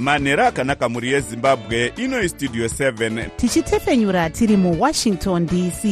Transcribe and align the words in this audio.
manhero 0.00 0.46
akanaka 0.46 0.88
mhuri 0.88 1.12
yezimbabwe 1.12 1.92
ino 1.96 2.22
istudio 2.22 2.66
7 2.66 3.28
tichitefenyura 3.36 4.30
tiri 4.30 4.56
muwashington 4.56 5.46
dc 5.46 5.84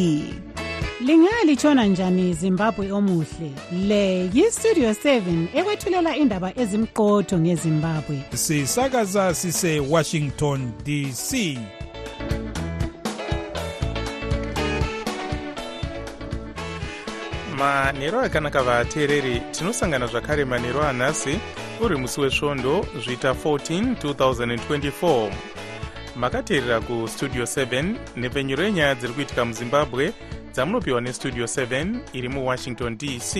lingalitshona 1.01 1.87
njani 1.87 2.35
zimbabwe 2.35 2.93
omuhle? 2.93 3.51
Le 3.87 4.31
yistudio 4.35 4.91
7 4.91 5.47
ekwethulela 5.55 6.17
indaba 6.17 6.53
ezimqotho 6.59 7.39
ngezimbabwe. 7.39 8.23
Sisakaza 8.35 9.35
sisewashington 9.35 10.73
dc 10.85 11.59
manhero 17.59 18.21
akanaka 18.21 18.63
vateereri 18.63 19.43
tinosangana 19.53 20.07
zvakare 20.07 20.45
manhero 20.45 20.83
anhasi 20.83 21.39
uri 21.85 21.97
musi 21.97 22.21
wesvondo 22.21 22.87
zviita 23.05 23.31
14 23.33 23.95
2024 23.95 25.31
makateerera 26.17 26.81
kustudio 26.81 27.45
7 27.45 27.95
nepfenyuro 28.17 28.63
yenyaya 28.65 28.95
dziri 28.95 29.13
kuitika 29.13 29.45
muzimbabwe 29.45 30.05
dzamunopiwa 30.53 31.01
nestudio 31.01 31.45
7 31.45 31.99
iri 32.19 32.29
muwashington 32.29 32.93
dc 33.01 33.33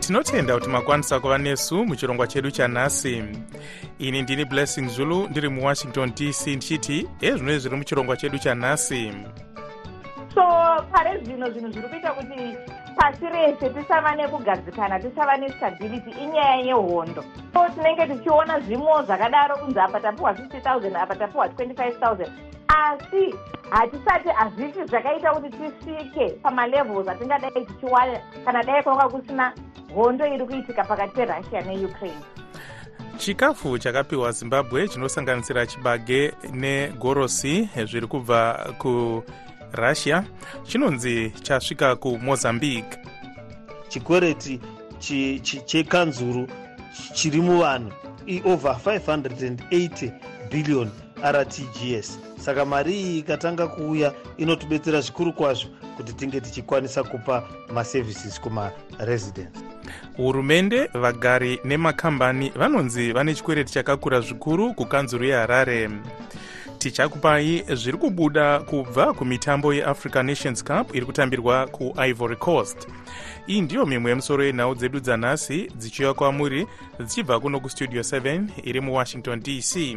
tinotenda 0.00 0.54
kuti 0.54 0.68
makwanisa 0.68 1.20
kuva 1.20 1.38
nesu 1.38 1.84
muchirongwa 1.84 2.26
chedu 2.26 2.50
chanhasi 2.50 3.22
ini 4.02 4.22
ndini 4.22 4.44
blessing 4.44 4.88
zulu 4.88 5.28
ndiri 5.28 5.48
muwashington 5.48 6.12
dc 6.14 6.46
ndichiti 6.46 7.08
ezvino 7.20 7.58
zviri 7.58 7.76
muchirongwa 7.76 8.16
chedu 8.16 8.38
chanhasi 8.38 9.12
so 10.34 10.42
pare 10.92 11.18
zvino 11.24 11.50
zvinhu 11.50 11.72
zviri 11.72 11.88
kuita 11.88 12.12
kuti 12.12 12.56
pasi 12.96 13.26
rese 13.26 13.70
tisava 13.70 14.14
nekugadzikana 14.14 15.00
tisava 15.00 15.36
nestability 15.36 16.10
inyaya 16.10 16.56
yehondo. 16.56 17.24
So 17.52 17.68
tinenge 17.68 18.06
tichiona 18.06 18.60
zvimo 18.60 19.02
zvakadaro 19.02 19.56
kunzi 19.56 19.80
apa 19.80 20.00
tapiwa 20.00 20.32
50 20.32 20.78
000 20.78 21.02
apa 21.02 21.16
tapiwa 21.16 21.46
25 21.46 21.92
000 22.00 22.28
asi 22.68 23.34
hatisati 23.70 24.28
hazviti 24.28 24.84
zvakaita 24.84 25.32
kuti 25.32 25.50
tisvike 25.50 26.28
pamalevels 26.28 27.08
atingadai 27.08 27.66
tichiwana 27.66 28.20
kana 28.44 28.62
dai 28.62 28.82
kwanga 28.82 29.08
kusina 29.08 29.52
hondo 29.94 30.26
iri 30.26 30.46
kuitika 30.46 30.84
pakati 30.84 31.14
perussia 31.14 31.60
neukraine 31.60 32.41
chikafu 33.16 33.78
chakapiwa 33.78 34.32
zimbabwe 34.32 34.88
chinosanganisira 34.88 35.66
chibage 35.66 36.32
negorosi 36.52 37.68
zviri 37.86 38.06
kubva 38.06 38.72
kurussia 38.78 40.24
chinonzi 40.64 41.30
chasvika 41.42 41.96
kumozambique 41.96 42.98
chikwereti 43.88 44.60
chekanzuru 45.66 46.48
chiri 47.14 47.40
muvanhu. 47.40 47.92
Over 48.44 48.76
580 48.84 50.12
billion 50.50 50.90
rtgs 51.22 52.18
saka 52.38 52.64
mari 52.64 52.92
iyi 53.00 53.18
ikatanga 53.18 53.66
kuuya 53.66 54.12
inotibetsera 54.36 55.00
zvikuru 55.00 55.32
kwazvo 55.32 55.68
kuti 55.96 56.12
tinge 56.12 56.40
tichikwanisa 56.40 57.02
kupa 57.04 57.48
maservices 57.72 58.40
kumaresidence 58.40 59.71
hurumende 60.16 60.86
vagari 60.94 61.60
nemakambani 61.64 62.52
vanonzi 62.56 63.12
vane 63.12 63.34
chikwereti 63.34 63.72
chakakura 63.72 64.20
zvikuru 64.20 64.74
kukanzuru 64.74 65.24
yeharare. 65.24 65.90
Tichakupai 66.78 67.64
zviri 67.74 67.98
kubuda 67.98 68.60
kubva 68.60 69.12
kumitambo 69.12 69.74
yeafrica 69.74 70.22
nations 70.22 70.64
cup 70.64 70.94
iri 70.94 71.06
kutambirwa 71.06 71.66
kuivory 71.66 72.36
coast. 72.36 72.88
Iyi 73.46 73.60
ndiyo 73.60 73.86
mimwe 73.86 74.10
yemusoro 74.10 74.44
yenhau 74.44 74.74
dzedu 74.74 75.00
dzanhasi 75.00 75.70
dzichiuya 75.76 76.14
kwamuri 76.14 76.66
dzichibva 77.00 77.40
kuno 77.40 77.60
kustudio 77.60 78.02
7 78.02 78.44
iri 78.64 78.80
muwashington 78.80 79.40
dc 79.40 79.96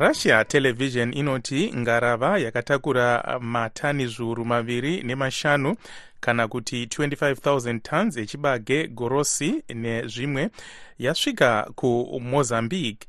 russia 0.00 0.44
television 0.44 1.14
inoti 1.14 1.72
ngarava 1.76 2.38
yakatakura 2.38 3.38
matani 3.40 4.06
zviuru 4.06 4.44
maviri 4.44 5.02
nemashanu 5.02 5.76
kana 6.20 6.48
kuti 6.48 6.84
25000 6.84 7.80
tons 7.80 8.16
echibage 8.16 8.88
gorosi 8.88 9.62
nezvimwe 9.74 10.50
yasvika 10.98 11.70
kumozambique. 11.74 13.06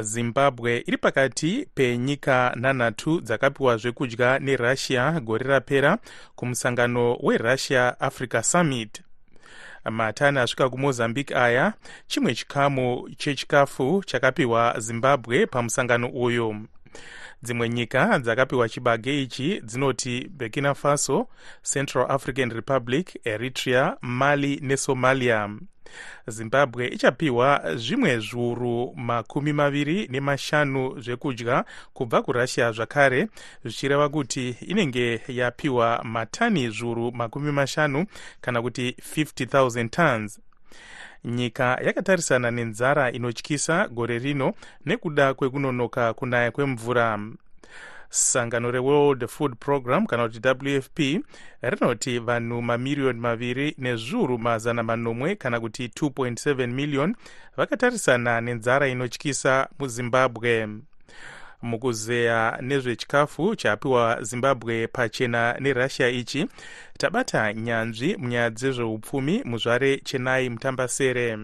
Zimbabwe 0.00 0.82
iri 0.86 0.96
pakati 0.96 1.68
penyika 1.74 2.52
nhanhatu 2.56 3.20
dzakapiwa 3.20 3.76
zvekudya 3.76 4.38
nerussia 4.38 5.20
gore 5.20 5.44
rapera 5.44 5.98
kumusangano 6.36 7.16
werussia 7.22 8.00
africa 8.00 8.42
summit 8.42 9.03
matani 9.90 10.38
asvika 10.38 10.68
kumozambique 10.68 11.36
aya 11.36 11.72
chimwe 12.06 12.34
chikamu 12.34 13.08
chechikafu 13.16 14.02
chakapiwa 14.06 14.74
zimbabwe 14.78 15.46
pamusangano 15.46 16.08
uyu 16.08 16.56
dzimwe 17.42 17.68
nyika 17.68 18.18
dzakapiwa 18.18 18.68
chibage 18.68 19.22
ichi 19.22 19.60
dzinoti 19.60 20.28
burkina 20.28 20.74
faso 20.74 21.28
central 21.72 22.06
african 22.10 22.50
republic 22.50 23.20
eritrea 23.24 23.96
mali 24.00 24.60
nesomalia. 24.62 25.50
Zimbabwe 26.28 26.88
ichapiwa 26.88 27.76
zvimwe 27.76 28.18
zviuru 28.18 28.92
makumi 28.96 29.52
maviri 29.52 30.08
nemashanu 30.10 31.00
zvekudya 31.00 31.64
kubva 31.92 32.22
kurussia 32.22 32.72
zvakare 32.72 33.28
zvichireva 33.64 34.08
kuti 34.08 34.56
inenge 34.70 35.20
yapiwa 35.28 36.04
matani 36.04 36.70
zviuru 36.70 37.12
makumi 37.12 37.52
mashanu 37.52 38.06
kana 38.40 38.62
kuti 38.62 38.96
50000 39.16 39.88
tons 39.88 40.40
nyika 41.24 41.78
yakatarisana 41.84 42.50
nenzara 42.50 43.12
inotyisa 43.12 43.88
gore 43.88 44.18
rino 44.18 44.54
nekuda 44.86 45.34
kwekunonoka 45.34 46.14
kunaya 46.14 46.50
kwemvura. 46.50 47.20
Sangano 48.10 48.70
reworld 48.70 49.26
food 49.26 49.56
program 49.56 50.06
kana 50.06 50.28
kuti 50.28 50.48
wfp 50.48 50.98
rinoti 51.62 52.18
vanhu 52.18 52.62
mamiriyoni 52.62 53.20
maviri 53.20 53.74
nezviuru 53.78 54.38
mazana 54.38 54.82
manomwe 54.82 55.34
kana 55.36 55.60
kuti 55.60 55.86
2.7 55.86 56.66
miliyoni 56.66 57.14
vakatarisana 57.56 58.40
nenzara 58.40 58.88
inotyisa 58.88 59.68
muzimbabwe 59.78 60.68
mukuzeya 61.64 62.58
nezvechikafu 62.60 63.56
chapiwa 63.56 64.22
zimbabwe 64.22 64.86
pachena 64.86 65.56
nerussia 65.60 66.08
ichi 66.08 66.46
tabata 66.98 67.52
nyanzvi 67.52 68.16
munyaya 68.16 68.50
dzezveupfumi 68.50 69.42
muzvare 69.44 69.96
chenai 69.96 70.50
mutambasere. 70.50 71.38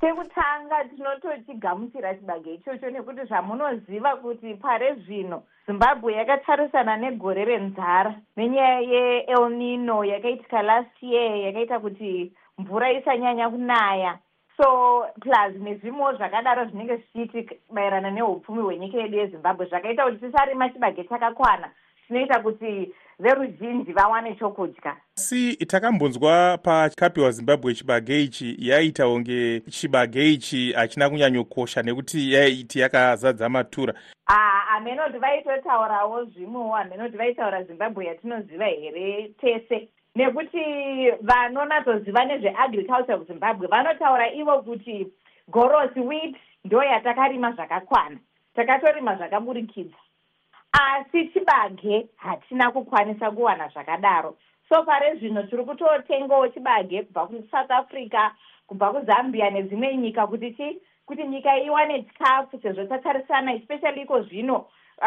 Chekutanga 0.00 0.84
tinotochigamuchira 0.84 2.14
chibage 2.14 2.54
ichocho 2.54 2.90
nekuti 2.90 3.24
zvamunoziva 3.24 4.16
kuti 4.16 4.54
pare 4.54 4.94
zvino 4.94 5.42
zimbabwe 5.66 6.12
yakatarisana 6.12 6.96
negore 6.96 7.44
renzara 7.44 8.14
nenyaya 8.36 8.80
yeelnino 8.80 10.04
yakaitika 10.04 10.62
last 10.62 11.02
year 11.02 11.36
yakaita 11.36 11.80
kuti 11.80 12.32
mvura 12.58 12.92
isanyanya 12.92 13.50
kunaya 13.50 14.18
so 14.56 15.06
plus 15.20 15.54
nezvimwewo 15.60 16.16
zvakadaro 16.16 16.64
zvinenge 16.64 16.96
zvichiitika 16.96 17.54
maerana 17.70 18.10
neupfumi 18.10 18.62
hwenyika 18.62 18.98
yedu 18.98 19.18
yezimbabwe 19.18 19.66
zvakaita 19.66 20.04
kuti 20.04 20.18
tisarima 20.18 20.68
chibage 20.68 21.04
chakakwana 21.04 21.70
chinoita 22.08 22.40
kuti 22.40 22.94
veruzhinji 23.18 23.92
vawane 23.92 24.34
chokudya. 24.34 24.96
Asi 25.18 25.56
takambonzwa 25.56 26.58
pakapiwa 26.58 27.30
zimbabwe 27.30 27.74
chibage 27.74 28.22
ichi 28.22 28.56
yaita 28.58 29.06
kunge 29.06 29.60
chibage 29.60 30.32
ichi 30.32 30.72
hachina 30.72 31.10
kunyanyokosha 31.10 31.82
nekuti 31.82 32.32
yaiti 32.32 32.78
yakazadza 32.80 33.48
matura. 33.48 33.94
Hamenoti 34.66 35.18
vaitotaurawo 35.18 36.24
zvimwewo 36.24 36.72
hamenoti 36.72 37.16
vaitaura 37.16 37.62
zimbabwe 37.62 38.06
yatinoziva 38.06 38.66
here 38.66 39.28
tese 39.40 39.88
nekuti 40.14 40.62
vanonatsoziva 41.20 42.24
nezveagriculture 42.24 43.18
kuzimbabwe 43.18 43.66
vanotaura 43.66 44.32
ivo 44.32 44.62
kuti 44.62 45.06
gorosi 45.48 46.00
wheat 46.00 46.36
ndo 46.64 46.82
yatakarima 46.82 47.52
zvakakwana 47.52 48.18
takatorima 48.54 49.16
zvakaburikidza 49.16 49.96
asi 50.72 51.28
chibage 51.28 52.06
hatina 52.16 52.70
kukwanisa 52.70 53.30
kuwana 53.30 53.68
zvakadaro. 53.68 54.36
So 54.68 54.82
pare 54.82 55.16
zvino 55.16 55.42
tiri 55.42 55.64
kutotengawo 55.64 56.48
chibage 56.48 57.02
kubva 57.02 57.26
kusouth 57.26 57.70
africa 57.70 58.30
kubva 58.66 58.92
kuzambia 58.92 59.50
nedzimwe 59.50 59.96
nyika 59.96 60.26
kuti 60.26 60.50
chi 60.50 60.78
kuti 61.06 61.24
nyika 61.26 61.58
iwane 61.58 62.02
chikafu 62.02 62.60
sezvo 62.60 62.84
tatarisana 62.84 63.54
especially 63.54 64.02
iko 64.02 64.22
zvino 64.22 64.66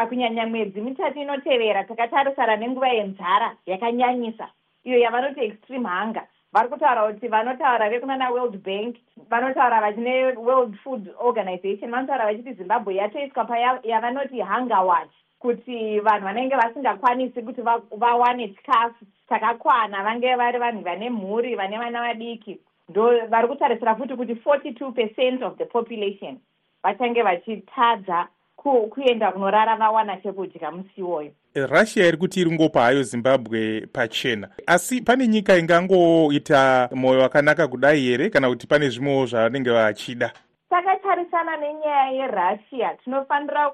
kunyanya 0.09 0.48
mwedzi 0.48 0.81
mitatu 0.81 1.19
inotevera 1.19 1.83
takatarisana 1.83 2.56
nenguva 2.56 2.88
yenzara 2.88 3.56
yakanyanyisa 3.65 4.50
iyo 4.87 4.99
yavanoti 4.99 5.39
extreme 5.43 5.89
hunger. 5.89 6.23
Vari 6.53 6.69
kutaura 6.69 7.13
kuti 7.13 7.27
vanotaura 7.27 7.89
vekunana 7.89 8.31
world 8.31 8.57
bank 8.63 8.95
vanotaura 9.29 9.81
vachine 9.81 10.35
world 10.37 10.75
food 10.83 11.09
organization 11.19 11.91
vanotaura 11.91 12.25
vachiti 12.25 12.53
zimbabwe 12.53 12.95
yatoiswa 12.95 13.45
payavanoti 13.45 14.41
hunger 14.41 14.83
watch 14.85 15.11
kuti 15.39 15.99
vanhu 15.99 16.23
vanenge 16.25 16.55
vasingakwanisi 16.55 17.41
kuti 17.41 17.61
vawane 17.97 18.47
chikafu 18.47 19.05
chakakwana 19.29 20.03
vange 20.03 20.35
vari 20.35 20.59
vanhu 20.59 20.81
vane 20.83 21.09
mhuri 21.09 21.55
vane 21.55 21.77
vana 21.77 22.01
vadiki. 22.01 22.57
Ndo 22.89 23.27
vari 23.27 23.47
kutarisira 23.47 23.95
futi 23.95 24.15
kuti 24.15 24.33
42 24.33 24.91
percent 24.91 25.43
of 25.43 25.57
the 25.57 25.65
population 25.65 26.37
vachange 26.83 27.21
vachitadza 27.23 28.27
kuenda 28.71 29.31
kunorara 29.31 29.75
vawana 29.75 30.17
chekudya 30.17 30.71
musi 30.71 31.01
iwoyo 31.01 31.31
russia 31.65 32.07
iri 32.07 32.17
kuti 32.17 32.41
iri 32.41 32.51
ngopa 32.51 32.81
hayo 32.81 33.03
zimbabwe 33.03 33.87
pachena. 33.93 34.49
Asi 34.67 35.01
pane 35.01 35.27
nyika 35.27 35.57
ingangoita 35.57 36.89
mwoyo 36.95 37.21
wakanaka 37.21 37.67
kudai 37.67 38.01
here 38.01 38.29
kana 38.29 38.49
kuti 38.49 38.67
pane 38.67 38.89
zvimwewo 38.89 39.25
zvavanenge 39.25 39.69
vachida? 39.69 40.31
Takatarisana 40.69 41.57
nenyaya 41.57 42.11
yerussia. 42.11 42.93
Tinofanira 43.03 43.69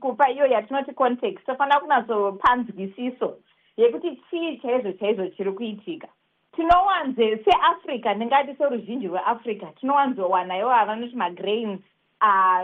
kupa 0.00 0.30
iyo 0.30 0.46
yatinoti 0.46 0.92
context. 0.92 1.46
Tofanira 1.46 1.80
kunatsopa 1.80 2.56
nzwisiso 2.56 3.36
yekuti 3.76 4.20
chii 4.30 4.56
chaizvo 4.56 4.92
chaizvo 4.92 5.26
chiri 5.26 5.52
kuitika. 5.52 6.08
Tinowanze 6.56 7.44
seafrica 7.44 8.14
ndingati 8.16 8.54
seruzhinji 8.58 9.06
rweafrica 9.06 9.66
tinowanzowana 9.80 10.58
ivo 10.58 10.68
havanoti 10.68 11.16
magrains 11.16 11.80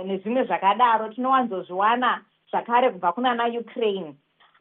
nezvimwe 0.05 0.45
zvakadaro 0.45 1.09
tinowanzozviwana 1.09 2.21
zvakare 2.51 2.91
kubva 2.91 3.13
kuna 3.13 3.35
naukraine 3.35 4.15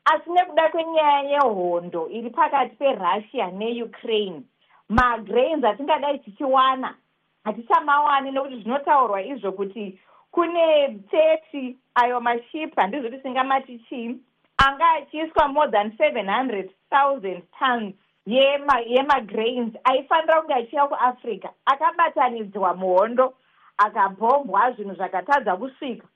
asi 0.06 0.30
nekuda 0.30 0.70
kwenyaya 0.70 1.20
yehondo 1.20 2.10
iri 2.10 2.30
pakati 2.30 2.76
perussia 2.76 3.52
neukraine 3.52 4.42
magrains 4.90 5.64
atingadai 5.64 6.20
tichiwana 6.20 6.96
hatichamawani 7.44 8.32
nekuti 8.32 8.56
zvinotaurwa 8.56 9.22
izvo 9.22 9.52
kuti 9.52 10.00
kune 10.32 11.00
thirty 11.12 11.78
ayo 11.96 12.22
maship 12.22 12.76
handizvo 12.76 13.10
tisingamati 13.10 13.80
chii 13.80 14.20
anga 14.58 14.90
achiiswa 14.90 15.48
more 15.48 15.72
than 15.72 15.98
seven 15.98 16.30
hundred 16.30 16.70
thousand 16.90 17.42
tons 17.60 17.94
yemagrains 18.26 19.74
aifanira 19.84 20.42
kunge 20.42 20.54
achiya 20.54 20.88
kuafrica 20.88 21.50
akabatanidzwa 21.66 22.74
muhondo 22.74 23.34
akabhombwa 23.78 24.72
zvinhu 24.72 24.96
zvakatadza 24.96 25.56
kusvika. 25.58 26.08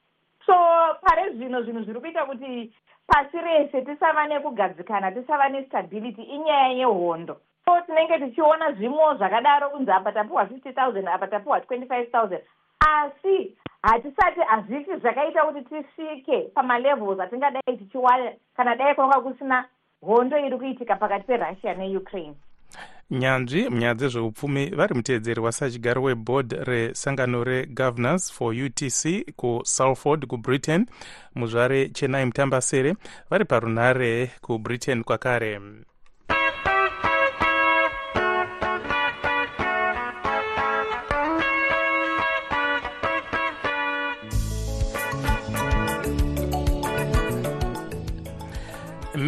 So 0.46 0.54
pare 1.02 1.34
zvino 1.34 1.62
zvinhu 1.62 1.84
zviri 1.84 2.00
kuita 2.00 2.26
kuti 2.26 2.74
pasi 3.08 3.38
rese 3.38 3.82
tisava 3.82 4.28
nekugadzikana 4.28 5.12
tisava 5.12 5.50
nestability 5.50 6.22
inyaya 6.24 6.68
yehondo. 6.68 7.38
So 7.66 7.82
tinenge 7.82 8.20
tichiona 8.20 8.72
zvimwewo 8.72 9.16
zvakadaro 9.16 9.70
kunzi 9.70 9.92
apa 9.92 10.12
tapiwa 10.12 10.46
fifty 10.48 10.72
thousand 10.72 11.08
apa 11.08 11.28
tapiwa 11.28 11.62
twenty 11.62 11.88
five 11.88 12.12
thousand. 12.12 12.42
Asi 12.80 13.58
hatisati 13.84 14.40
hazvisi 14.40 14.98
zvakaita 14.98 15.46
kuti 15.46 15.62
tisvike 15.62 16.42
pamalevels 16.42 17.20
atingadai 17.20 17.78
tichiwana 17.78 18.32
kana 18.56 18.76
dai 18.76 18.96
kunonga 18.96 19.22
kusina 19.22 19.66
hondo 20.02 20.38
iri 20.38 20.58
kuitika 20.58 20.96
pakati 20.96 21.26
perussia 21.26 21.74
neukraine 21.74 22.36
nyanzvi 23.12 23.70
munyaya 23.70 23.94
dzezveupfumi 23.94 24.70
vari 24.70 24.94
muteedzeri 24.96 25.42
wasachigaro 25.42 26.04
weboard 26.04 26.52
resangano 26.52 27.44
regovernors 27.44 28.32
for 28.32 28.54
utc 28.66 29.32
kusalford 29.36 30.26
kubritain 30.26 30.86
muzvare 31.36 31.90
chenai 31.90 32.26
mutambasere 32.26 32.96
vari 33.30 33.46
parunhare 33.46 34.32
kubritain 34.42 35.04
kwakare 35.04 35.60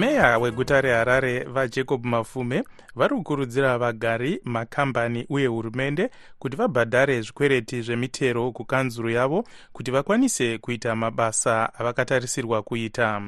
meya 0.02 0.38
weguta 0.38 0.82
reharare 0.82 1.40
vajacob 1.44 2.06
mafume 2.06 2.64
vari 2.96 3.16
kukurudzira 3.16 3.78
vagari 3.78 4.42
makambani 4.44 5.26
uye 5.30 5.48
hurumende 5.48 6.10
kuti 6.40 6.58
vabhadhare 6.58 7.22
zvikwereti 7.22 7.82
zvemitero 7.82 8.52
kukanzuru 8.52 9.10
yavo 9.10 9.44
kuti 9.74 9.92
vakwanise 9.92 10.58
kuita 10.58 10.96
mabasa 10.96 11.74
avakatarisirwa 11.74 12.62
kuita. 12.64 13.22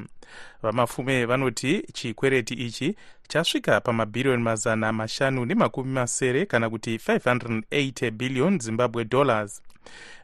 Vamafume 0.62 1.24
vanoti 1.26 1.82
chikwereti 1.92 2.54
ichi 2.54 2.96
chasvika 3.28 3.80
pamabhiriyoni 3.80 4.42
mazana 4.42 4.92
mashanu 4.92 5.44
nemakumi 5.46 5.92
masere 5.92 6.46
kana 6.46 6.70
kuti 6.70 6.96
580 6.96 8.10
billion 8.10 8.58
zimbabwe 8.58 9.04
dollars 9.04 9.62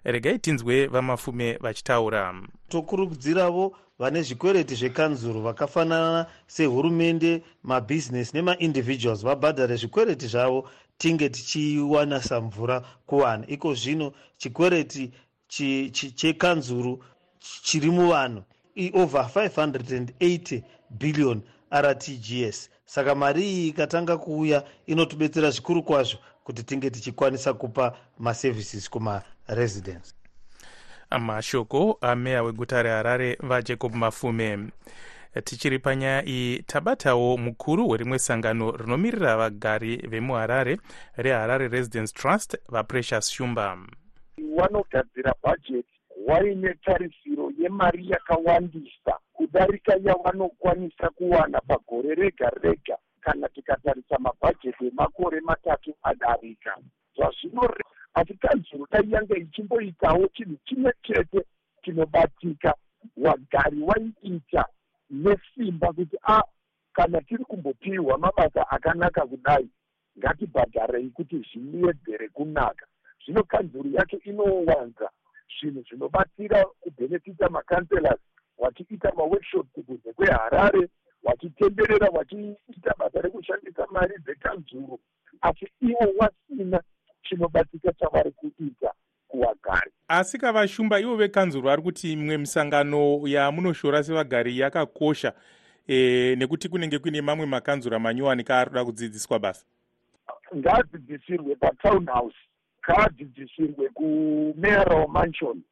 regai 0.04 0.38
tinzwe 0.38 0.86
vamafume 0.86 1.58
vachitaura. 1.60 2.34
Tokurudziravo 2.68 3.76
vane 3.98 4.22
zvikwereti 4.22 4.74
zvekanzuro 4.74 5.40
vakafanana 5.40 6.26
sehurumende 6.46 7.42
mabhizinesi 7.62 8.36
nemaindividuals 8.36 9.22
vabhadhare 9.22 9.76
zvikwereti 9.76 10.26
zvavo 10.26 10.68
tinge 10.98 11.28
tichiwana 11.28 12.22
samvura 12.22 12.82
kuvanhu. 13.06 13.44
Iko 13.48 13.74
zvino 13.74 14.12
chikwereti 14.36 15.12
chekanzuro 16.16 16.98
chiri 17.62 17.90
muvanhu. 17.90 18.42
Over 18.94 19.30
580 19.34 20.62
billion 20.90 21.42
rtgs 21.72 22.70
saka 22.86 23.14
mari 23.14 23.42
iyi 23.42 23.68
ikatanga 23.68 24.16
kuuya 24.16 24.64
inotibetsera 24.86 25.50
zvikuru 25.50 25.82
kwazvo 25.82 26.18
kuti 26.44 26.62
tinge 26.62 26.90
tichikwanisa 26.90 27.54
kupa 27.54 27.96
maservices 28.18 28.90
kumaresidence 29.50 30.14
mashoko 31.18 31.98
ameya 32.00 32.42
weguta 32.42 32.82
reharare 32.82 33.36
vajacob 33.40 33.94
mafume. 33.94 34.58
Tichiri 35.44 35.78
panyaya 35.78 36.24
iyi 36.26 36.62
tabatawo 36.62 37.36
mukuru 37.36 37.88
werimwe 37.88 38.18
sangano 38.18 38.70
rinomirira 38.70 39.36
vagari 39.36 39.96
vemuharare 39.96 40.78
reharare 41.16 41.68
residence 41.68 42.12
trust 42.12 42.56
vaprecious 42.68 43.30
shumba. 43.30 43.78
Vanogadzira 44.56 45.34
bhajeti 45.42 45.94
waine 46.26 46.74
tarisiro 46.84 47.52
yemari 47.58 48.10
yakawandisa 48.10 49.18
kudarika 49.32 49.94
yavanokwanisa 50.04 51.10
kuwana 51.10 51.60
pagore 51.60 52.14
rega 52.14 52.50
rega 52.62 52.96
kana 53.20 53.48
tikatarisa 53.48 54.18
mabhajeti 54.18 54.86
emakore 54.86 55.40
matatu 55.40 55.94
adarika. 56.02 56.76
Zvazvino 57.16 57.62
asi 58.14 58.34
kanzuro 58.34 58.86
dai 58.90 59.10
yange 59.10 59.34
ichimboitawo 59.34 60.26
chinhu 60.28 60.56
chimwe 60.64 60.92
chete 61.02 61.44
chinobatika. 61.82 62.74
Wagari 63.16 63.82
waiita 63.82 64.66
nesimba 65.10 65.92
kuti 65.92 66.16
a 66.22 66.42
kana 66.92 67.20
tiri 67.20 67.44
kumbopiwa 67.44 68.18
mabasa 68.18 68.70
akanaka 68.70 69.26
kudai 69.26 69.68
ngatibhadharei 70.18 71.10
kuti 71.10 71.38
zviyedzere 71.38 72.28
kunaka. 72.28 72.86
Zvino 73.24 73.42
kanzuro 73.44 73.90
yacho 73.90 74.18
inowanza 74.24 75.10
zvinhu 75.60 75.82
zvinobatsira 75.88 76.64
kubhenefita 76.80 77.48
makanselas 77.48 78.20
wachiita 78.58 79.12
maworkshops 79.16 79.72
kunze 79.86 80.12
kweharare 80.12 80.88
wachitenderera 81.22 82.08
wachiita 82.12 82.94
basa 82.98 83.20
rekushandisa 83.20 83.86
mari 83.90 84.14
dzekanzuro 84.18 84.98
asi 85.40 85.66
iwo 85.80 86.14
wasina 86.18 86.82
chinobatika 87.22 87.92
chavari 87.92 88.30
kuita 88.30 88.92
kuvagari 89.28 89.90
asi 90.08 90.38
kavashumba 90.38 91.00
ivo 91.00 91.16
vekanzuro 91.16 91.64
vari 91.68 91.82
kuti 91.82 92.12
imwe 92.12 92.38
misangano 92.38 93.20
yamunoshora 93.26 94.02
sevagari 94.02 94.58
yakakosha 94.58 95.32
e, 95.88 96.36
nekuti 96.38 96.68
kunenge 96.68 96.98
kuine 96.98 97.22
mamwe 97.22 97.46
makanzuro 97.46 97.96
amanyuwanika 97.96 98.58
ari 98.58 98.70
kuda 98.70 98.84
kudzidziswa 98.84 99.38
basa. 99.38 99.64
Ngaadzidzisirwe 100.56 101.54
patown 101.56 102.06
house 102.06 102.36
ngaadzidzisirwe 102.84 103.88
kumayoral 103.88 105.08
mansion 105.08 105.62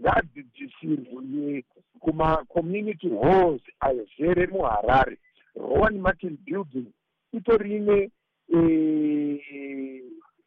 ngaadzidzisirwe 0.00 1.64
kumacommunity 2.00 3.08
halls 3.22 3.62
azere 3.80 4.46
muharare 4.46 5.18
rowan 5.56 5.98
martin 5.98 6.38
building 6.44 6.86
itorine 7.32 8.10
e, 8.54 8.58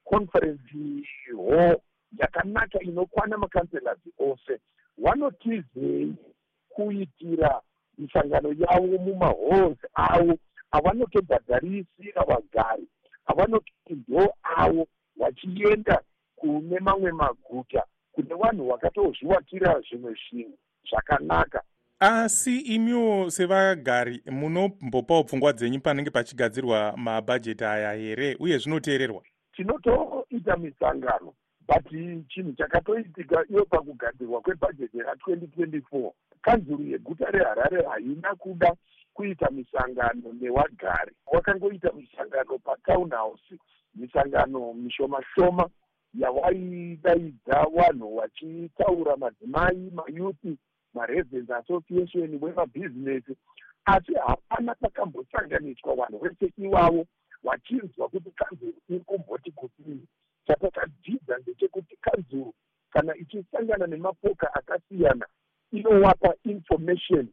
conference 0.10 0.62
hall 1.36 1.78
yakanaka 2.20 2.80
inokwana 2.80 3.38
makanselas 3.38 3.98
ose. 4.20 4.60
Vanotizei 4.98 6.16
kuitira 6.70 7.62
misangano 7.98 8.50
yavo 8.50 8.98
mumahalls 8.98 9.78
avo 9.94 10.38
avanotobhadharisira 10.72 12.24
vagari 12.28 12.88
avanototi 13.26 13.94
ndo 13.94 14.34
avo 14.44 14.88
vachienda 15.18 16.02
kune 16.36 16.80
mamwe 16.80 17.12
maguta 17.12 17.84
kune 18.12 18.36
vanhu 18.36 18.68
vakatozviwakira 18.68 19.82
zvimwe 19.90 20.16
zvinhu 20.30 20.58
zvakanaka. 20.90 21.62
Asi 22.00 22.60
imiwo 22.60 23.30
sevagari 23.30 24.22
munombopawo 24.32 25.24
pfungwa 25.24 25.54
dzenyu 25.54 25.80
panenge 25.80 26.10
pachigadzirwa 26.10 26.94
mabhajeti 26.98 27.64
aya 27.64 27.94
here 27.94 28.38
uye 28.40 28.58
zvinoteererwa 28.58 29.24
tinotoita 29.60 30.58
misangano 30.58 31.34
but 31.68 31.86
chinhu 32.30 32.54
chakatoitika 32.54 33.46
iyo 33.50 33.66
pakugadzirwa 33.66 34.42
kwebhajeti 34.42 34.98
ra2024 34.98 36.12
kanzuru 36.42 36.84
yeguta 36.84 37.32
reharare 37.32 37.84
haina 37.86 38.36
kuda 38.36 38.76
kuita 39.14 39.50
misangano 39.52 40.34
newagari. 40.42 41.12
Wakangoita 41.28 41.92
misangano 41.92 42.58
patown 42.58 43.10
house 43.10 43.56
misangano 43.96 44.74
mishoma 44.74 45.24
shoma 45.36 45.70
yawaidaidza 46.14 47.66
vanhu 47.76 48.16
vachitaura 48.16 49.18
madzimai 49.18 49.92
mayuthi 49.96 50.58
maresidence 50.94 51.54
association 51.54 52.40
wemabhizinesi 52.42 53.36
asi 53.86 54.14
hapana 54.14 54.76
pakambosanganiswa 54.76 55.96
vanhu 55.96 56.20
vese 56.20 56.54
ivavo 56.58 57.06
vachinzwa 57.44 58.10
kuti 58.10 58.32
kanzuru 58.32 58.74
iri 58.90 59.00
kumboti 59.00 59.52
kudii 59.52 60.02
chatakadzidza 60.48 61.38
ndechekuti 61.38 61.96
kanzuru 62.02 62.54
kana 62.92 63.16
ichisangana 63.18 63.88
nemapoka 63.88 64.54
akasiyana 64.54 65.26
inowapa 65.72 66.34
information 66.44 67.28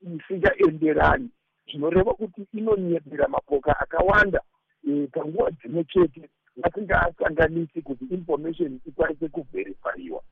isingaenderani. 0.00 1.28
Zvinoreva 1.66 2.14
kuti 2.14 2.46
inonyepera 2.54 3.28
mapoka 3.28 3.80
akawanda 3.80 4.40
e, 4.88 5.06
panguva 5.06 5.50
dzimwe 5.50 5.84
chete 5.84 6.28
vasingasanganisi 6.56 7.82
kuti 7.82 8.04
information 8.04 8.80
ikwanise 8.86 9.28
kuvherifaiwa 9.28 10.22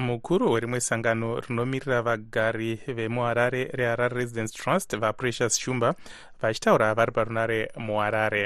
mukuru 0.00 0.52
werimwe 0.52 0.80
sangano 0.80 1.40
rinomirira 1.40 2.02
vagari 2.02 2.80
vemuharare 2.96 3.62
reharare 3.78 4.14
residence 4.14 4.52
trust 4.56 4.96
vaprecious 4.96 5.58
shumba 5.58 5.94
vachitaura 6.40 6.94
vari 6.94 7.12
parunare 7.12 7.68
muharare 7.76 8.44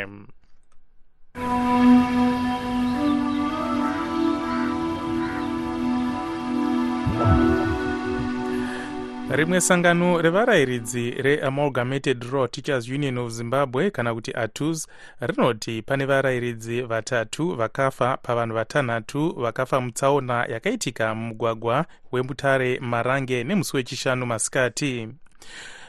rimwe 9.30 9.60
sangano 9.60 10.22
revarayiridzi 10.22 11.10
reamalgamated 11.10 12.24
raw 12.32 12.46
teachers 12.46 12.88
union 12.88 13.18
of 13.18 13.32
zimbabwe 13.32 13.90
kana 13.90 14.14
kuti 14.14 14.32
atus 14.34 14.88
rinoti 15.20 15.82
pane 15.82 16.04
varayiridzi 16.06 16.82
vatatu 16.82 17.54
vakafa 17.54 18.16
pavanhu 18.16 18.54
vatanhatu 18.54 19.32
vakafa 19.32 19.80
mutsaona 19.80 20.44
yakaitika 20.44 21.14
mumugwagwa 21.14 21.86
wemutare 22.12 22.78
marange 22.80 23.44
nemusi 23.44 23.76
wechishanu 23.76 24.26
masikati. 24.26 25.08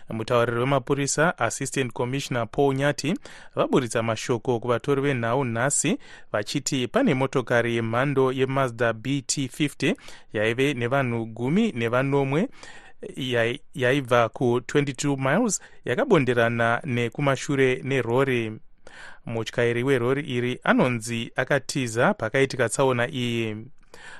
Mutauriri 0.09 0.59
wemapurisa 0.59 1.37
assistant 1.37 1.93
commissioner 1.93 2.47
paul 2.51 2.75
nyati 2.75 3.13
vaburitsa 3.55 4.03
mashoko 4.03 4.59
kuvatori 4.59 5.01
venhau 5.01 5.45
nhasi 5.45 5.97
vachiti 6.31 6.87
pane 6.87 7.13
motokari 7.13 7.75
yemhando 7.75 8.31
yemazda 8.31 8.93
bt 8.93 9.37
50 9.37 9.95
yaive 10.33 10.73
nevanhu 10.73 11.25
gumi 11.25 11.71
nevanomwe 11.71 12.49
yaibva 13.73 14.25
ku22 14.25 15.17
miles 15.17 15.61
yakabonderana 15.85 16.81
nekumashure 16.85 17.81
nerori. 17.83 18.51
Mutyairi 19.25 19.83
werori 19.83 20.21
iri 20.21 20.59
anonzi 20.63 21.31
akatiza 21.35 22.13
pakaitika 22.13 22.69
tsaona 22.69 23.07
iyi. 23.09 23.57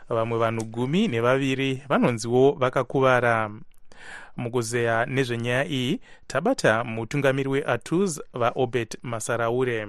Vamwe 0.10 0.38
vanhu 0.38 0.64
gumi 0.66 1.08
nevaviri 1.08 1.84
vanonziwo 1.90 2.52
vakakuvara. 2.52 3.52
Mukuzeya 4.38 5.06
nezvenyaya 5.06 5.66
iyi 5.66 6.00
tabata 6.28 6.84
mutungamiri 6.84 7.50
weatus 7.50 8.22
vaobert 8.34 8.98
masaraure 9.04 9.88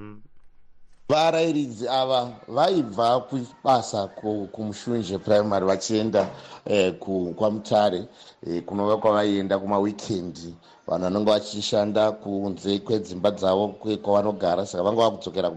varayiridzi 1.08 1.88
ava 1.88 2.20
vaibva 2.48 3.20
kubasa 3.20 4.06
kumushunje 4.52 5.18
primary 5.18 5.64
vachienda 5.66 6.28
eh, 6.66 6.92
kwamutare 7.36 8.08
eh, 8.46 8.62
kunova 8.64 8.96
kwavaienda 8.96 9.58
kumawikendi 9.58 10.54
vanhu 10.86 11.04
vanenge 11.04 11.30
vachishanda 11.30 12.12
kunze 12.12 12.78
kwedzimba 12.78 13.30
dzavo 13.30 13.68
kwavanogara 14.02 14.66
saka 14.66 14.82
vanga 14.84 15.02
vakudzokera 15.02 15.50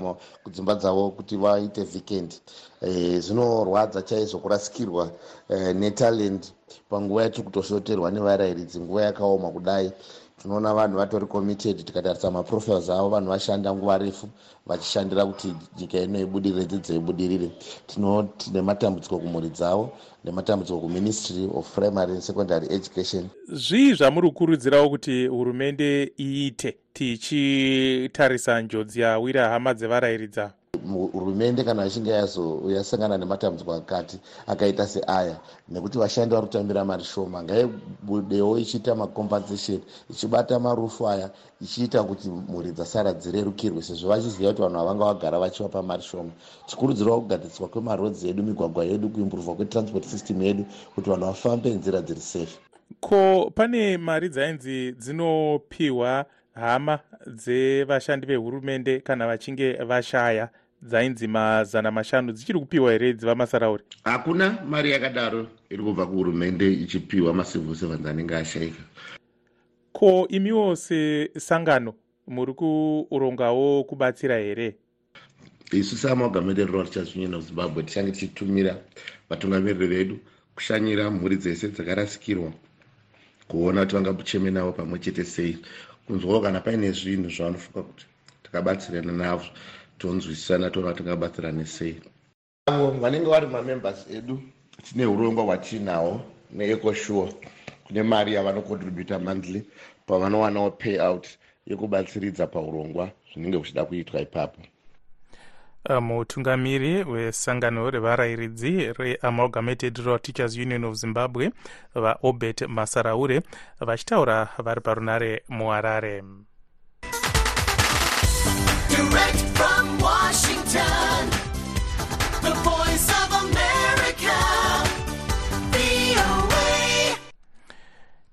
kudzimba 0.44 0.76
dzavo 0.76 1.12
kuti 1.12 1.36
vaite 1.38 1.84
vhikendi 1.84 2.36
eh, 2.82 3.20
zvinorwadza 3.20 4.02
chaizvo 4.02 4.40
kurasikirwa 4.40 5.12
netalend 5.76 6.46
panguva 6.90 7.24
yatiri 7.24 7.44
kutoshoterwa 7.44 8.12
nevarayiridzi 8.12 8.80
nguva 8.80 9.02
yakaoma 9.02 9.50
kudai 9.52 9.92
tinoona 10.42 10.74
vanhu 10.74 10.98
vatori 10.98 11.26
committed 11.28 11.86
tikatarisa 11.86 12.32
maprofiles 12.32 12.90
avo 12.90 13.10
vanhu 13.10 13.30
vashanda 13.30 13.74
nguva 13.74 13.98
refu 13.98 14.28
vachishandira 14.66 15.26
kuti 15.26 15.54
nyika 15.80 15.98
ino 16.00 16.20
ibudirire 16.20 16.66
dzidzo 16.66 16.94
ibudirire. 16.96 17.52
Tinoti 17.88 18.52
nematambudziko 18.52 19.20
kumhuri 19.20 19.50
dzavo 19.50 19.92
nematambudziko 20.24 20.80
kuministry 20.80 21.50
of 21.54 21.76
primary 21.76 22.12
and 22.12 22.22
secondary 22.22 22.68
education. 22.70 23.30
Zvii 23.48 23.94
zvamuri 23.94 24.28
kukurudzirawo 24.28 24.90
kuti 24.90 25.28
hurumende 25.28 26.12
iite 26.20 26.78
tichitarisa 26.94 28.62
njodzi 28.62 29.02
yawira 29.02 29.50
hama 29.50 29.74
dzevarayiridza 29.74 30.54
hurumende 31.14 31.64
kana 31.64 31.84
achinge 31.84 32.12
yasangana 32.68 33.18
nematambudziko 33.18 33.74
akati 33.74 34.20
akaita 34.48 34.88
seaya 34.88 35.40
nekuti 35.70 35.98
vashandi 35.98 36.36
vari 36.36 36.48
kutambira 36.48 36.86
mari 36.86 37.04
shoma. 37.04 37.44
Ngaibudewo 37.44 38.58
ichiita 38.58 38.96
macompensation 38.96 39.82
ichibata 40.10 40.60
marufu 40.60 41.10
aya 41.10 41.30
ichiita 41.62 42.04
kuti 42.04 42.30
mhuri 42.30 42.72
dzasara 42.72 43.14
dzirerukirwe 43.14 43.82
sezvo 43.82 44.10
vachiziva 44.10 44.50
kuti 44.50 44.62
vanhu 44.62 44.78
havanga 44.78 45.06
vagara 45.06 45.40
vachivapa 45.40 45.84
mari 45.84 46.04
shoma. 46.04 46.32
Tichikurudzirawo 46.66 47.22
kugadziswa 47.22 47.68
kwemarodzi 47.68 48.30
edu 48.30 48.44
migwagwa 48.44 48.86
yedu 48.86 49.10
kuimbrovwa 49.10 49.56
kwetransport 49.56 50.06
system 50.06 50.42
yedu 50.42 50.66
kuti 50.96 51.10
vanhu 51.10 51.26
vafambe 51.26 51.70
nzira 51.70 52.02
dziri 52.02 52.22
safe. 52.22 52.60
Ko 53.00 53.52
pane 53.56 53.98
mari 53.98 54.30
dzainzi 54.30 54.92
dzinopiwa 54.92 56.26
hama 56.54 57.00
dzevashandi 57.28 58.28
vehurumende 58.28 59.00
kana 59.00 59.28
vachinge 59.28 59.74
vashaya 59.74 60.50
dzainzi 60.82 61.28
mazana 61.28 61.92
mashanu 61.92 62.32
dzichiri 62.32 62.60
kupiwa 62.60 62.92
here 62.92 63.14
dziva 63.14 63.36
masarauri? 63.36 63.84
Hakuna 64.04 64.58
mari 64.70 64.92
yakadaro 64.92 65.48
iri 65.70 65.84
kubva 65.84 66.06
kuhurumende 66.06 66.74
ichipiwa 66.74 67.34
macivil 67.34 67.76
servants 67.76 68.08
anenge 68.08 68.36
ashayika 68.36 68.84
ko 69.94 70.28
imiwo 70.30 70.76
sesangano 70.76 71.94
muri 72.28 72.54
kurongawo 72.54 73.84
kubatsira 73.84 74.38
here? 74.38 74.76
Isu 75.72 75.98
seamalgamated 75.98 76.68
rural 76.68 76.86
teachers 76.86 77.16
union 77.16 77.34
of 77.34 77.46
zimbabwe 77.46 77.84
tichange 77.84 78.12
tichitumira 78.12 78.78
vatungamiriri 79.30 79.88
vedu 79.88 80.20
kushanyira 80.56 81.12
mhuri 81.12 81.36
dzese 81.38 81.68
dzakarasikirwa 81.68 82.52
kuona 83.48 83.82
kuti 83.82 83.96
vangabucheme 83.96 84.52
navo 84.52 84.72
pamwe 84.72 85.00
chete 85.00 85.24
sei. 85.24 85.58
Kunzwawo 86.08 86.42
kana 86.42 86.60
paine 86.60 86.92
zvinhu 86.92 87.30
zvavanofunga 87.30 87.84
kuti 87.84 88.06
takabatsirana 88.44 89.12
nazvo 89.12 89.50
tonzwisisana 90.02 90.70
toona 90.70 90.92
kuti 90.92 91.04
tingabatsirane 91.04 91.66
sei. 91.66 92.02
Avo 92.66 92.92
vanenge 92.92 93.30
vari 93.30 93.48
mamembers 93.48 94.08
edu 94.18 94.42
tine 94.84 95.06
urongwa 95.06 95.44
hwatiinahwo 95.44 96.22
neecosure 96.52 97.34
kune 97.84 98.04
mari 98.04 98.34
yavanocontributa 98.34 99.20
monthly 99.20 99.64
pavanowanawo 100.06 100.72
pay 100.72 101.00
out 101.00 101.28
yekubatsiridza 101.68 102.48
paurongwa 102.48 103.12
zvinenge 103.34 103.58
kuchida 103.60 103.86
kuitwa 103.86 104.22
ipapo. 104.22 104.62
Mutungamiri 106.02 107.04
wesangano 107.04 107.90
revarayiridzi 107.90 108.94
reamalgamated 108.94 109.98
rural 109.98 110.20
teachers 110.20 110.58
union 110.58 110.84
of 110.84 110.96
zimbabwe 110.96 111.52
vaobert 111.96 112.62
masaraure 112.62 113.42
vachitaura 113.80 114.50
vari 114.58 114.82
parunare 114.82 115.44
muharare 115.50 116.24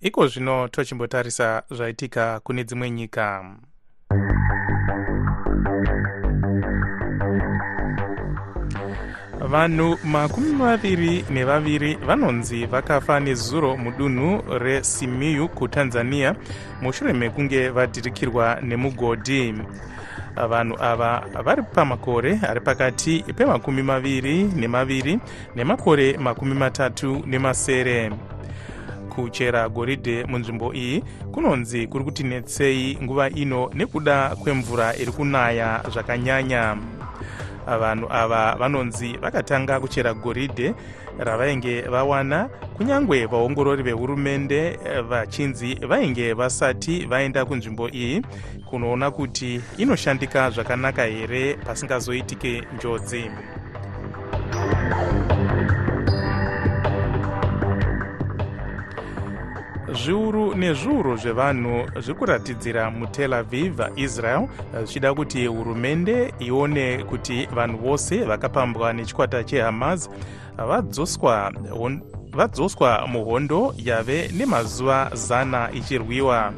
iko 0.00 0.26
zvino 0.26 0.68
tochimbotarisa 0.68 1.62
zvaitika 1.70 2.40
kune 2.40 2.64
dzimwe 2.64 2.90
nyika. 2.90 3.44
Vanhu 9.48 9.98
makumi 10.04 10.52
maviri 10.52 11.24
nevaviri 11.30 11.94
vanonzi 11.94 12.66
vakafa 12.66 13.20
nezuro 13.20 13.76
mudunhu 13.76 14.58
resimiyu 14.58 15.48
kutanzania 15.48 16.34
mushure 16.82 17.12
mekunge 17.12 17.68
vadhirikirwa 17.68 18.58
nemugodhi 18.62 19.54
vanhu 20.46 20.76
ava 20.80 21.22
vari 21.44 21.62
pamakore 21.62 22.38
ari 22.48 22.60
pakati 22.60 23.24
pemakumi 23.36 23.82
maviri 23.82 24.44
nemaviri 24.44 25.18
nemakore 25.56 26.18
makumi 26.18 26.54
matatu 26.54 27.22
nemasere. 27.26 28.10
Kuchera 29.08 29.68
goridhe 29.68 30.24
munzvimbo 30.24 30.74
iyi 30.74 31.02
kunonzi 31.32 31.86
kuri 31.86 32.04
kutinetsei 32.04 32.98
nguva 33.02 33.30
ino 33.30 33.70
nekuda 33.74 34.36
kwemvura 34.36 34.96
iri 34.96 35.12
kunaya 35.12 35.82
zvakanyanya 35.92 36.76
vanhu 37.78 38.06
ava 38.10 38.56
vanonzi 38.58 39.16
vakatanga 39.16 39.80
kuchera 39.80 40.14
goridhe 40.14 40.74
ravainge 41.18 41.82
vawana. 41.82 42.48
Kunyange 42.76 43.26
vaongorori 43.26 43.82
vehurumende 43.82 44.78
vachinzi 45.08 45.74
vainge 45.74 46.32
vasati 46.32 47.06
vaenda 47.06 47.44
kunzvimbo 47.44 47.88
iyi 47.88 48.22
kunoona 48.70 49.10
kuti 49.10 49.60
inoshandika 49.78 50.50
zvakanaka 50.50 51.04
here 51.04 51.54
pasingazoitike 51.54 52.62
njodzi 52.76 53.30
zviuru 59.92 60.54
nezviuru 60.54 61.16
zvevanhu 61.16 61.86
zviri 62.00 62.18
kuratidzira 62.18 62.90
mutel 62.90 63.34
aviv 63.34 63.80
israel 63.96 64.48
zvichida 64.84 65.14
kuti 65.14 65.46
hurumende 65.46 66.34
ione 66.40 67.04
kuti 67.04 67.48
vanhu 67.54 67.78
vose 67.78 68.24
vakapambwa 68.24 68.92
nechikwata 68.92 69.44
chehamas 69.44 70.10
vadzoswa 70.56 71.52
vadzoswa 72.32 73.06
muhondo 73.06 73.74
yave 73.78 74.28
nemazuva 74.28 75.10
zana 75.12 75.72
ichirwiwa. 75.72 76.52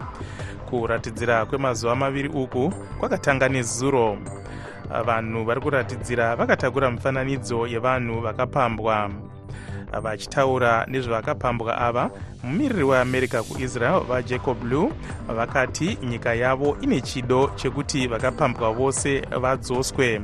Kuratidzira 0.70 1.46
kwemazuva 1.46 1.96
maviri 1.96 2.28
uku 2.28 2.72
kwakatanga 2.98 3.48
nezuro. 3.48 4.18
Vanhu 5.06 5.44
vari 5.44 5.60
kuratidzira 5.60 6.36
vakatakura 6.36 6.90
mifananidzo 6.90 7.66
yevanhu 7.66 8.20
vakapambwa 8.20 9.10
vachitaura 10.02 10.86
nezvevakapambwa 10.88 11.78
ava 11.78 12.10
mumiriri 12.44 12.84
weamerica 12.84 13.42
kuisrael 13.48 14.00
vajacob 14.00 14.64
lew 14.72 14.88
vakati 15.36 15.98
nyika 16.02 16.34
yavo 16.34 16.76
ine 16.80 17.00
chido 17.00 17.50
chekuti 17.56 18.06
vakapambwa 18.06 18.72
vose 18.72 19.20
vadzoswe. 19.20 20.20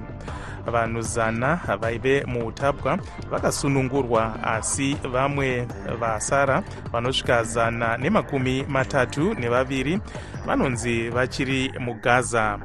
Vanhu 0.66 1.00
zana 1.02 1.60
vaive 1.80 2.24
muutapwa 2.26 2.98
vakasunungurwa 3.30 4.42
asi 4.44 4.94
vamwe 4.94 5.66
vasara 6.00 6.62
vanosvika 6.92 7.44
zana 7.44 7.96
nemakumi 7.96 8.64
matatu 8.68 9.34
nevaviri 9.34 10.00
vanonzi 10.46 11.08
vachiri 11.08 11.72
mugaza. 11.78 12.58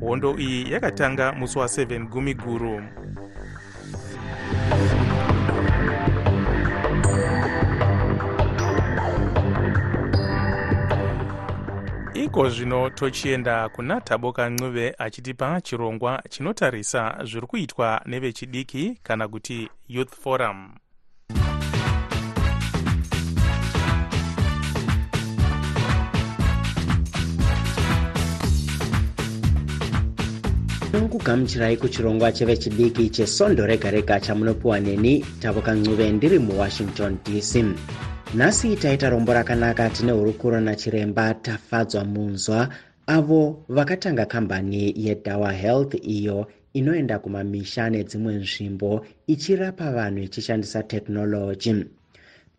Hondo 0.00 0.38
iyi 0.38 0.72
yakatanga 0.72 1.32
musi 1.32 1.58
wa7 1.58 2.08
gumi 2.08 2.34
guru 2.34 2.82
iko 12.24 12.48
zvino 12.48 12.90
tochienda 12.90 13.68
kuna 13.68 14.00
taboka 14.00 14.50
ncuve 14.50 14.94
achitipa 14.98 15.60
chirongwa 15.60 16.22
chinotarisa 16.30 17.16
zviri 17.24 17.46
kuitwa 17.46 18.00
nevechidiki 18.06 18.98
kana 19.02 19.28
kuti 19.28 19.68
youth 19.88 20.14
forum. 20.14 20.74
Kugamuchirai 31.10 31.76
kuchirongwa 31.76 32.32
chevechidiki 32.32 33.10
chesondo 33.10 33.66
rega 33.66 33.90
rega 33.90 34.20
chamunopiwa 34.20 34.80
neni 34.80 35.24
taboka 35.40 35.74
ncuve 35.74 36.12
ndiri 36.12 36.38
muwashington 36.38 37.18
dc 37.24 37.64
nhasi 38.36 38.76
taita 38.76 39.10
rombo 39.10 39.32
rakanaka 39.32 39.90
tine 39.90 40.12
hurukuro 40.12 40.60
nachiremba 40.60 41.34
tafadzwa 41.34 42.04
munzwa. 42.04 42.68
Avo 43.06 43.62
vakatanga 43.68 44.26
kambani 44.26 44.94
yedawa 44.96 45.52
health 45.52 45.94
iyo 46.02 46.46
inoenda 46.72 47.18
kumamisha 47.18 47.90
nedzimwe 47.90 48.34
nzvimbo 48.34 49.06
ichirapa 49.26 49.92
vanhu 49.92 50.18
ichishandisa 50.18 50.82
tekinoloji 50.82 51.84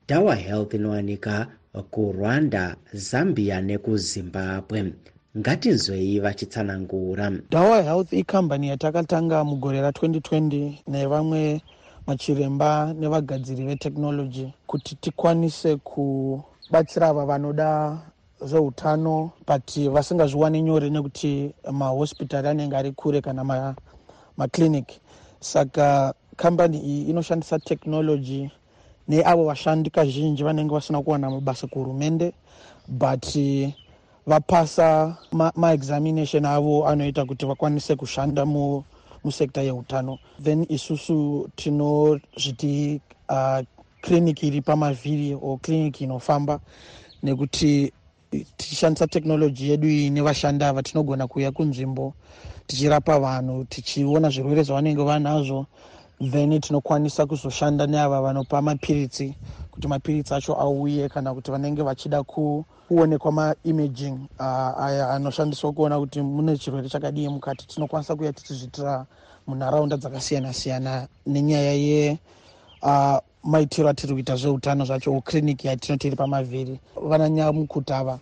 dawa 0.08 0.36
health 0.36 0.74
inowanika 0.74 1.48
kurwanda 1.92 2.76
zambia 2.94 3.62
nekuzimbabwe. 3.62 4.94
Ngatinzwei 5.38 6.20
vachitsanangura. 6.20 7.32
Dawa 7.52 7.82
health 7.82 8.14
ikambani 8.14 8.68
yatakatanga 8.70 9.44
mugore 9.44 9.82
ra2020 9.82 10.74
nevamwe 10.88 11.62
machiremba 12.08 12.94
nevagadziri 12.94 13.66
vetekinoloji 13.66 14.54
kuti 14.68 14.96
tikwanise 14.96 15.76
kubatsira 15.78 17.08
ava 17.08 17.26
vanoda 17.26 17.98
zveutano 18.42 19.32
but 19.48 19.90
vasingazviwani 19.90 20.62
nyore 20.62 20.90
nekuti 20.90 21.54
mahospitari 21.72 22.48
anenge 22.48 22.78
ari 22.78 22.92
kure 22.92 23.22
kana 23.22 23.44
maclinic. 24.38 24.88
Ma 24.88 24.96
saka 25.40 26.14
kambani 26.36 26.78
iyi 26.80 27.10
inoshandisa 27.10 27.60
tekinoloji 27.60 28.52
neavo 29.08 29.46
vashandi 29.46 29.90
kazhinji 29.90 30.44
vanenge 30.44 30.74
vasina 30.74 31.02
kuwana 31.02 31.30
mabasa 31.30 31.68
kuhurumende 31.68 32.34
but 32.88 33.26
vapasa 34.28 35.18
maexamination 35.56 36.44
ma 36.44 36.54
avo 36.54 36.88
anoita 36.88 37.26
kuti 37.26 37.46
vakwanise 37.46 37.96
kushanda 37.96 38.46
mu 38.46 38.84
musekta 39.26 39.62
yeutano. 39.62 40.20
Then 40.44 40.66
isusu 40.70 41.50
tinozviti 41.56 43.02
uh, 43.30 43.60
kliniki 44.02 44.48
iri 44.48 44.62
pamavhiri 44.62 45.34
o 45.42 45.58
kliniki 45.58 46.04
inofamba 46.04 46.60
nekuti 47.24 47.92
tichishandisa 48.58 49.08
tekinoloji 49.08 49.70
yedu 49.70 49.88
iyi 49.88 50.10
nevashandi 50.10 50.64
ava 50.64 50.84
tinogona 50.84 51.28
kuuya 51.28 51.52
kunzvimbo 51.52 52.14
tichirapa 52.68 53.20
vanhu 53.20 53.66
tichiona 53.66 54.30
zvirwere 54.30 54.64
zvavanenge 54.64 55.04
vanazvo. 55.04 55.66
Then 56.32 56.60
tinokwanisa 56.62 57.26
kuzoshanda 57.26 57.88
neava 57.88 58.22
vanopa 58.22 58.62
mapiritsi 58.62 59.34
kuti 59.76 59.88
mapiritsi 59.88 60.34
acho 60.34 60.54
auye 60.54 61.10
kana 61.10 61.34
kuti 61.34 61.52
vanenge 61.52 61.82
vachida 61.84 62.24
kuonekwa 62.24 63.32
maimaging 63.32 64.18
uh, 64.40 64.84
aya 64.84 65.10
anoshandiswa 65.10 65.72
kuona 65.74 66.00
kuti 66.00 66.22
mune 66.22 66.58
chirwere 66.58 66.90
chakadii 66.90 67.28
mukati. 67.30 67.68
Tinokwanisa 67.68 68.16
kuya 68.16 68.34
tichizvitira 68.34 69.06
munharaunda 69.48 69.98
dzakasiyana 69.98 70.54
siyana 70.54 71.08
nenyaya 71.28 71.74
ye 71.74 72.20
uh, 72.82 73.18
maitiro 73.44 73.90
atiri 73.90 74.14
kuita 74.14 74.36
zveutano 74.36 74.86
zvacho 74.86 75.22
kliniki 75.22 75.68
yatinoti 75.68 76.08
iri 76.08 76.16
pamavhiri. 76.16 76.80
Vananyamukuta 77.02 77.98
ava 77.98 78.20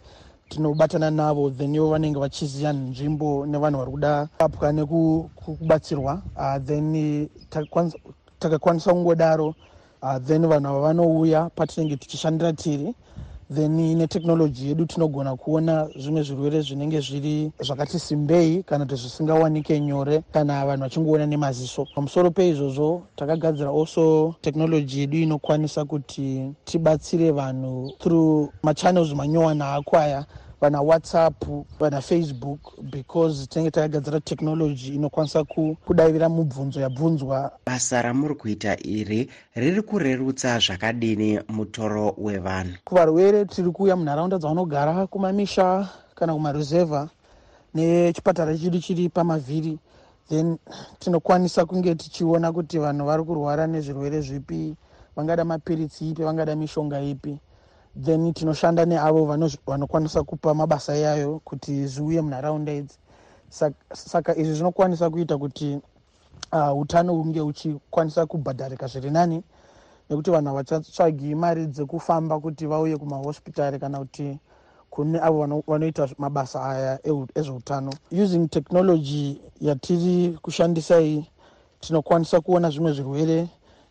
tinobatana 0.49 1.11
navo 1.11 1.49
then 1.49 1.75
ivo 1.75 1.89
vanenge 1.89 2.19
vachiziva 2.19 2.73
nzvimbo 2.73 3.45
nevanhu 3.45 3.79
vari 3.79 3.91
kuda 3.91 4.27
rapwa 4.39 4.71
nekubatsirwa 4.71 6.21
uh, 6.35 6.57
then 6.65 7.29
takakwanisa 8.39 8.93
kungodaro 8.93 9.55
uh, 10.03 10.19
then 10.19 10.41
vanhu 10.45 10.67
ava 10.67 10.81
vanouya 10.81 11.49
patinenge 11.55 11.97
tichishandira 11.97 12.53
tiri. 12.53 12.93
Then 13.49 13.77
netekinoloji 13.97 14.67
yedu 14.67 14.85
tinogona 14.85 15.35
kuona 15.35 15.87
zvimwe 15.95 16.23
zvirwere 16.23 16.61
zvinenge 16.61 16.99
zviri 16.99 17.51
zvakati 17.61 17.99
simbei 17.99 18.63
kana 18.63 18.85
kuti 18.85 18.95
zvisingawanike 18.95 19.79
nyore 19.79 20.23
kana 20.33 20.65
vanhu 20.65 20.83
vachingoona 20.83 21.25
nemaziso. 21.25 21.85
Pamusoro 21.95 22.31
peizvozvo 22.31 23.03
takagadzira 23.15 23.69
also 23.69 24.35
tekinoloji 24.41 24.99
yedu 24.99 25.17
inokwanisa 25.17 25.85
kuti 25.85 26.51
tibatsire 26.65 27.31
vanhu 27.31 27.91
through 27.99 28.49
machannels 28.63 29.13
manyowana 29.13 29.73
akwaya 29.73 30.25
vana 30.63 30.82
whatsapp 30.82 31.43
vana 31.80 32.02
facebook 32.02 32.60
because 32.91 33.47
tinenge 33.47 33.71
takagadzira 33.71 34.19
tekinoloji 34.19 34.95
inokwanisa 34.95 35.43
kudavira 35.86 36.30
mubvunzo 36.30 36.80
yabvunzwa. 36.82 37.52
Basa 37.65 38.02
ramuri 38.02 38.36
kuita 38.36 38.78
iri 38.84 39.30
riri 39.56 39.82
kurerutsa 39.82 40.60
zvakadini 40.60 41.39
mutoro 41.49 42.15
wevanhu? 42.17 42.78
Kuvarwere 42.86 43.45
tiri 43.45 43.71
kuuya 43.71 43.95
munharaunda 43.95 44.38
dzavanogara 44.38 45.08
kumamisha 45.08 45.89
kana 46.15 46.34
kumaruzevha 46.34 47.10
nechipatara 47.73 48.58
chedu 48.58 48.80
chiri 48.80 49.10
pamavhiri. 49.10 49.80
Then 50.30 50.58
tinokwanisa 50.99 51.65
kunge 51.65 51.95
tichiona 51.95 52.52
kuti 52.52 52.80
vanhu 52.80 53.06
vari 53.06 53.23
kurwara 53.23 53.67
nezvirwere 53.67 54.21
zvipi 54.21 54.76
vangada 55.15 55.45
mapiritsi 55.45 56.10
ipi 56.10 56.23
vangada 56.23 56.56
mishonga 56.56 57.02
ipi 57.02 57.38
then 57.95 58.34
tinoshanda 58.34 58.86
neavo 58.86 59.25
vanokwanisa 59.67 60.23
kupa 60.23 60.53
mabasa 60.53 60.97
iyayo 60.97 61.41
kuti 61.45 61.88
zviuye 61.88 62.21
munharaunda 62.21 62.73
idzi. 62.73 62.97
Saka 63.93 64.36
izvi 64.36 64.53
zvinokwanisa 64.53 65.10
kuita 65.10 65.38
kuti 65.38 65.79
uh, 66.51 66.77
utano 66.79 67.13
hunge 67.13 67.39
huchikwanisa 67.39 68.25
kubhadharika 68.25 68.88
zviri 68.88 69.12
nani 69.12 69.43
nekuti 70.10 70.32
vanhu 70.32 70.47
havachatsvagi 70.47 71.36
mari 71.36 71.65
dzekufamba 71.65 72.39
kuti 72.39 72.67
vauye 72.67 72.97
kumahospitari 72.97 73.79
kana 73.79 73.99
kuti 73.99 74.39
kune 74.89 75.19
avo 75.19 75.63
vanoita 75.67 76.10
mabasa 76.17 76.65
aya 76.65 76.99
ezveutano. 77.36 77.93
Using 78.12 78.47
technology 78.49 79.41
yatiri 79.62 80.38
kushandisai 80.41 81.25
tinokwanisa 81.79 82.41
kuona 82.41 82.69
zvimwe 82.69 82.91
zvirwere 82.93 83.47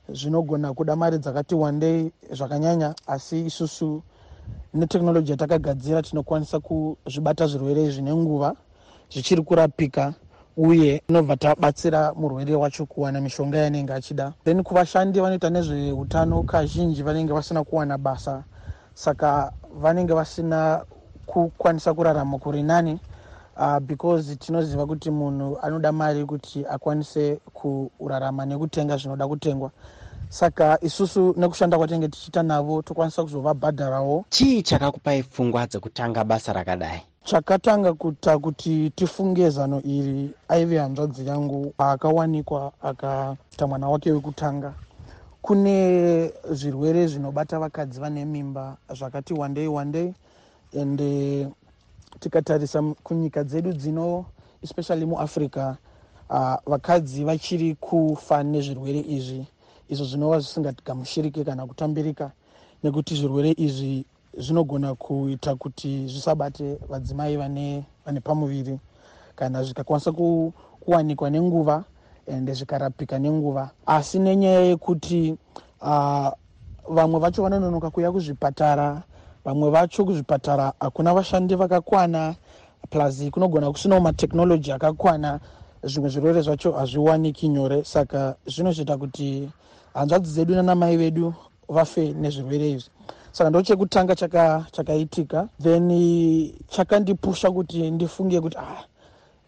zvinogona 0.09 0.75
kuda 0.75 0.97
mari 0.97 1.19
dzakati 1.19 1.55
wandei 1.55 2.13
zvakanyanya 2.31 2.95
asi 3.07 3.47
isusu 3.47 4.03
neteknoloji 4.75 5.31
yatakagadzira 5.31 6.03
tinokwanisa 6.03 6.61
kuzvibata 6.61 7.47
zvirwere 7.47 7.85
izvi 7.85 8.03
nenguva 8.03 8.55
zvichiri 9.13 9.43
kurapika 9.43 10.15
uye 10.57 11.03
tinobva 11.07 11.37
tabatsira 11.37 12.15
murwere 12.15 12.55
wacho 12.55 12.87
kuwana 12.87 13.21
mishonga 13.21 13.59
yanenge 13.59 13.93
achida. 13.93 14.33
Then 14.45 14.63
kuvashandi 14.63 15.21
vanoita 15.21 15.51
nezveutano 15.51 16.43
kazhinji 16.43 17.03
vanenge 17.03 17.33
vasina 17.33 17.65
kuwana 17.65 17.99
basa 17.99 18.45
saka 18.95 19.53
vanenge 19.81 20.13
vasina 20.15 20.85
kukwanisa 21.27 21.95
kurarama 21.95 22.39
kuri 22.39 22.63
nani 22.63 22.99
uh, 23.57 23.79
because 23.79 24.37
tinoziva 24.37 24.87
kuti 24.87 25.11
munhu 25.11 25.59
anoda 25.63 25.93
mari 25.93 26.25
kuti 26.25 26.65
akwanise 26.67 27.39
kurarama 27.53 28.47
nekutenga 28.47 28.97
zvinoda 28.97 29.29
kutengwa. 29.29 29.71
Saka 30.29 30.79
isusu 30.81 31.35
nekushanda 31.37 31.79
kwatinenge 31.79 32.09
tichiita 32.09 32.43
navo 32.43 32.83
tokwanisa 32.83 33.23
kuzovabhadharawo 33.23 34.25
chii 34.31 34.63
chakakupai 34.63 35.23
pfungwa 35.23 35.67
dzekutanga 35.67 36.25
basa 36.25 36.53
rakadai? 36.53 37.03
Chakatanga 37.25 37.93
kuita 37.93 38.39
kuti 38.39 38.91
tifunge 38.91 39.51
zano 39.51 39.83
iri 39.85 40.31
aive 40.49 40.79
hanzvadzi 40.79 41.27
yangu 41.27 41.75
akawanikwa 41.79 42.73
akaita 42.83 43.67
mwana 43.67 43.89
wake 43.89 44.13
wekutanga. 44.13 44.73
Kune 45.43 46.33
zvirwere 46.51 47.07
zvinobata 47.07 47.59
vakadzi 47.59 48.01
vane 48.01 48.25
mimba 48.25 48.77
zvakati 48.95 49.35
wandei 49.35 49.69
wandei 49.69 50.15
ende 50.73 51.49
tikatarisa 52.21 52.83
kunyika 53.03 53.45
dzedu 53.45 53.73
dzino 53.73 54.25
especially 54.63 55.07
muafrica 55.07 55.77
uh, 56.31 56.55
vakadzi 56.67 57.25
vachiri 57.25 57.75
kufa 57.75 58.43
nezvirwere 58.43 59.01
izvi. 59.01 59.47
Izvo 59.89 60.05
zvinova 60.05 60.41
zvisingagamushirike 60.41 61.45
kana 61.45 61.67
kutambirika 61.67 62.31
nekuti 62.83 63.15
zvirwere 63.15 63.55
izvi 63.57 64.05
zvinogona 64.39 64.95
kuita 64.95 65.55
kuti 65.55 66.09
zvisabate 66.09 66.79
vadzimai 66.89 67.37
vane, 67.37 67.85
vane 68.07 68.21
pamuviri. 68.21 68.79
Kana 69.37 69.65
zvikakwanisa 69.65 70.13
ku, 70.13 70.53
kuwanikwa 70.81 71.31
nenguva 71.31 71.85
ende 72.27 72.53
zvikarapika 72.55 73.19
nenguva. 73.19 73.71
Asi 73.87 74.19
nenyaya 74.19 74.61
yekuti 74.61 75.37
uh, 75.81 76.29
vamwe 76.89 77.21
vacho 77.21 77.43
vanononoka 77.43 77.91
kuuya 77.91 78.13
kuzvipatara 78.13 79.03
vamwe 79.45 79.71
vacho 79.71 80.05
kuzvipatara 80.05 80.73
hakuna 80.81 81.15
vashandi 81.15 81.55
vakakwana 81.55 82.35
plus 82.91 83.31
kunogona 83.31 83.71
kusinawo 83.71 84.01
mateknoloji 84.01 84.73
akakwana. 84.73 85.41
Zvimwe 85.85 86.11
zvirwere 86.11 86.41
zvacho 86.43 86.73
hazviwaniki 86.73 87.49
nyore 87.49 87.85
saka 87.85 88.35
zvinozoita 88.47 88.97
kuti 88.97 89.49
hanzvadzi 89.95 90.33
dzedu 90.33 90.55
nanamai 90.55 90.97
vedu 90.97 91.35
vafe 91.69 92.13
nezvirwere 92.13 92.71
izvi. 92.71 92.91
Saka 93.33 93.51
ndo 93.51 93.63
chekutanga 93.63 94.15
chakaitika. 94.15 95.27
Chaka 95.27 95.49
then 95.63 96.53
chakandipusha 96.69 97.51
kuti 97.51 97.91
ndifunge 97.91 98.41
kuti 98.41 98.57
ah, 98.59 98.85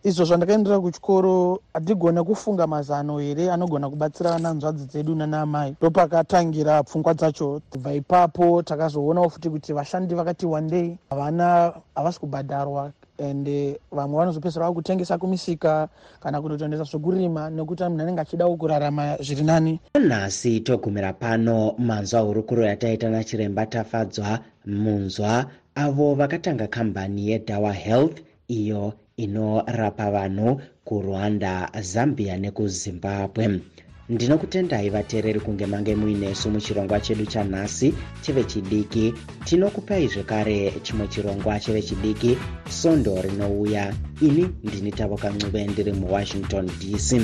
izvo 0.05 0.25
zvandakaendera 0.25 0.81
kuchikoro 0.81 1.61
hatigona 1.75 2.25
kufunga 2.25 2.67
mazano 2.67 3.19
here 3.19 3.51
anogona 3.51 3.91
kubatsira 3.91 4.39
nanzvadzi 4.39 4.87
dzedu 4.87 5.15
nanamai. 5.15 5.71
Ndopakatangira 5.81 6.83
pfungwa 6.83 7.15
dzacho 7.15 7.61
kubva 7.71 7.93
ipapo 7.95 8.63
takazoonawo 8.63 9.29
futi 9.31 9.51
kuti 9.51 9.73
vashandi 9.73 10.15
vakati 10.15 10.47
wandei. 10.47 10.99
Havana 11.11 11.73
havasi 11.95 12.21
kubhadharwa 12.21 12.93
ende 13.19 13.81
vamwe 13.93 14.19
vanozopedzisira 14.19 14.67
vakutengesa 14.67 15.19
kumisika 15.19 15.89
kana 16.21 16.43
kutotoendesa 16.43 16.85
zvokurima 16.85 17.51
nekuti 17.51 17.83
munhu 17.85 18.03
anenge 18.03 18.21
achidawo 18.21 18.57
kurarama 18.57 19.17
zviri 19.21 19.43
nani. 19.43 19.81
Nhasi 20.09 20.61
togumira 20.61 21.13
pano 21.13 21.75
manzwa 21.79 22.21
hurukuro 22.21 22.67
yataita 22.67 23.11
nachiremba 23.11 23.67
tafadzwa 23.67 24.39
munzwa 24.67 25.47
avo 25.75 26.15
vakatanga 26.15 26.67
kambani 26.67 27.29
yedawa 27.29 27.73
health 27.73 28.21
iyo 28.49 28.93
inorapa 29.17 30.11
vanhu 30.11 30.61
kurwanda 30.85 31.71
zambia 31.81 32.37
nekuzimbabwe. 32.37 33.61
Ndinokutendai 34.09 34.91
vateereri 34.91 35.41
kunge 35.41 35.67
mange 35.67 35.95
muinesu 35.95 36.51
muchirongwa 36.51 37.01
chedu 37.01 37.27
chanhasi 37.27 37.95
chive 38.23 38.45
chidiki. 38.45 39.15
Tinokupai 39.45 40.09
zvekare 40.09 40.73
chimwe 40.83 41.09
chirongwa 41.09 41.61
chive 41.61 41.83
chidiki 41.83 42.39
sondo 42.69 43.23
rinouya. 43.23 43.95
Ini 44.21 44.49
ndini 44.65 44.93
tavoka 44.93 45.31
ncube 45.31 45.67
ndiri 45.67 45.93
muwashington 45.93 46.67
dc 46.67 47.21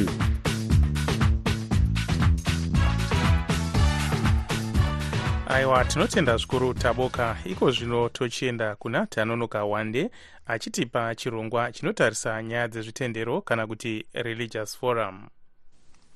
aiwa 5.51 5.85
tinotenda 5.85 6.37
zvikuru 6.37 6.75
taboka. 6.75 7.37
Iko 7.45 7.71
zvino 7.71 8.09
tochienda 8.09 8.77
kuna 8.77 9.07
tanonoka 9.07 9.65
wande 9.65 10.11
achitipa 10.47 11.15
chirongwa 11.15 11.73
chinotarisa 11.73 12.43
nyaya 12.43 12.69
dzezvitendero 12.69 13.41
kana 13.41 13.67
kuti 13.67 14.07
religious 14.13 14.79
forum. 14.79 15.29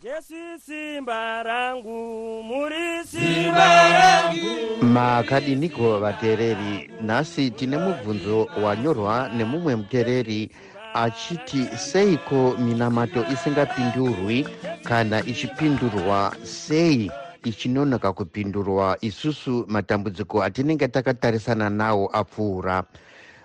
Jesu 0.02 0.34
simba 0.66 1.42
rangu 1.42 2.42
muri 2.42 3.04
simba 3.06 3.88
rangu. 3.92 4.84
Makadiniko 4.84 5.98
vateereri 5.98 6.90
nhasi 7.02 7.50
tine 7.50 7.78
mubvunzo 7.78 8.48
wanyorwa 8.62 9.28
nemumwe 9.36 9.76
muteereri 9.76 10.50
achiti 10.94 11.66
seiko 11.76 12.56
minamato 12.58 13.24
isingapindurwi 13.32 14.48
kana 14.84 15.24
ichipindurwa 15.26 16.36
sei 16.42 17.10
ichinonoka 17.44 18.12
kupindurwa 18.12 18.96
isusu 19.00 19.64
matambudziko 19.68 20.42
atinenge 20.42 20.88
takatarisana 20.88 21.70
nawo 21.70 22.10
apfuura. 22.12 22.84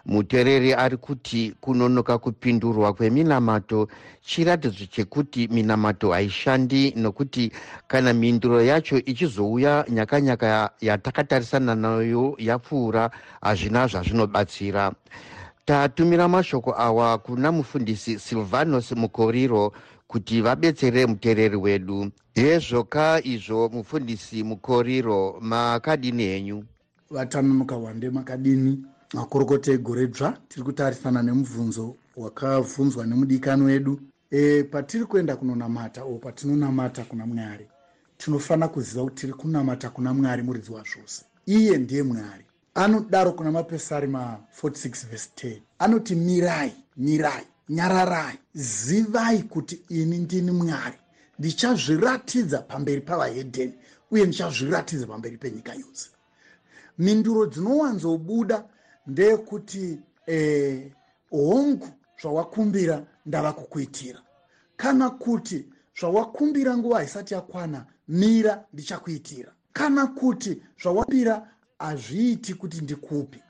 Muteereri 0.05 0.73
ari 0.73 0.97
kuti 0.97 1.53
kunonoka 1.61 2.17
kupindurwa 2.17 2.93
kweminamato 2.93 3.87
chiratidzo 4.21 4.85
chekuti 4.85 5.47
minamato 5.47 6.11
haishandi 6.11 6.93
nokuti 6.95 7.51
kana 7.87 8.13
mhinduro 8.13 8.61
yacho 8.61 8.97
ichizouya 8.97 9.85
nyakanyaka 9.89 10.71
yatakatarisana 10.81 11.75
nayo 11.75 12.35
yapfuura 12.37 13.11
hazvina 13.41 13.87
zvazvinobatsira. 13.87 14.91
Tatumira 15.65 16.27
mashoko 16.27 16.73
awa 16.77 17.17
kuna 17.17 17.51
mufundisi 17.51 18.19
silvanos 18.19 18.91
mukoriro 18.91 19.71
kuti 20.09 20.41
vabetsere 20.41 21.05
muteereri 21.05 21.55
wedu. 21.55 22.11
Hezvoka 22.35 23.21
izvo 23.23 23.69
mufundisi 23.69 24.43
mukoriro 24.43 25.37
makadini 25.41 26.23
henyu? 26.23 26.63
Vatanonoka 27.09 27.77
wande 27.77 28.09
makadini 28.09 28.85
makorokota 29.13 29.71
egore 29.71 30.07
dzva 30.07 30.37
tiri 30.47 30.63
kutarisana 30.63 31.23
nemubvunzo 31.23 31.95
wakabvunzwa 32.17 33.05
nemudikani 33.05 33.63
wedu. 33.63 33.99
E, 34.31 34.63
patiri 34.63 35.05
kuenda 35.05 35.35
kunonamata 35.35 36.03
o 36.03 36.17
patinonamata 36.17 37.03
kuna 37.03 37.25
mwari 37.25 37.67
tinofanira 38.17 38.67
kuziva 38.67 39.03
kuti 39.03 39.15
tiri 39.15 39.33
kunamata 39.33 39.89
kuna 39.89 40.13
mwari 40.13 40.43
muridzi 40.43 40.71
wazvose. 40.71 41.25
Iye 41.45 41.77
ndiye 41.77 42.03
mwari. 42.03 42.45
Anodaro 42.75 43.31
kuna 43.31 43.51
mapesarima 43.51 44.39
46 44.63 45.07
vhesi 45.09 45.29
10 45.35 45.61
anoti 45.79 46.15
mirai 46.15 46.73
mirai 46.97 47.43
nyararai 47.69 48.39
zivai 48.53 49.43
kuti 49.43 49.81
ini 49.89 50.17
ndini 50.17 50.51
mwari. 50.51 50.97
Ndichazviratidza 51.39 52.57
pamberi 52.61 53.01
pavahedheni 53.01 53.73
uye 54.11 54.25
ndichazviratidza 54.25 55.07
pamberi 55.07 55.37
penyika 55.37 55.73
yose. 55.73 56.09
Mhinduro 56.97 57.45
dzinowanzobuda 57.45 58.63
ndeyekuti 59.07 59.99
eh, 60.25 60.91
hongu 61.29 61.87
zvawakumbira 62.21 63.05
ndava 63.25 63.53
kukuitira. 63.53 64.21
Kana 64.77 65.09
kuti 65.09 65.65
zvawakumbira 65.99 66.77
nguva 66.77 66.95
haisati 66.97 67.33
yakwana 67.33 67.85
mira 68.07 68.65
ndichakuitira. 68.73 69.51
Kana 69.73 70.07
kuti 70.07 70.61
zvawakumbira 70.81 71.47
hazviiti 71.79 72.53
kuti 72.53 72.81
ndikupi 72.81 73.43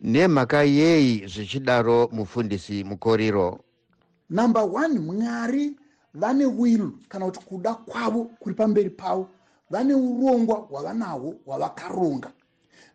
nemhaka 0.00 0.62
yei 0.62 1.26
zvichidaro 1.26 2.08
mufundisi 2.12 2.84
mukoriro. 2.84 3.60
Number 4.30 4.62
one 4.62 4.98
mwari 4.98 5.76
vane 6.14 6.46
will 6.46 6.90
kana 7.08 7.26
kuti 7.26 7.40
kuda 7.46 7.74
kwavo 7.74 8.24
kuri 8.40 8.54
pamberi 8.54 8.90
pavo 8.90 9.28
vane 9.70 9.94
urongwa 9.94 10.56
hwavanahwo 10.56 11.34
hwavakaronga. 11.44 12.32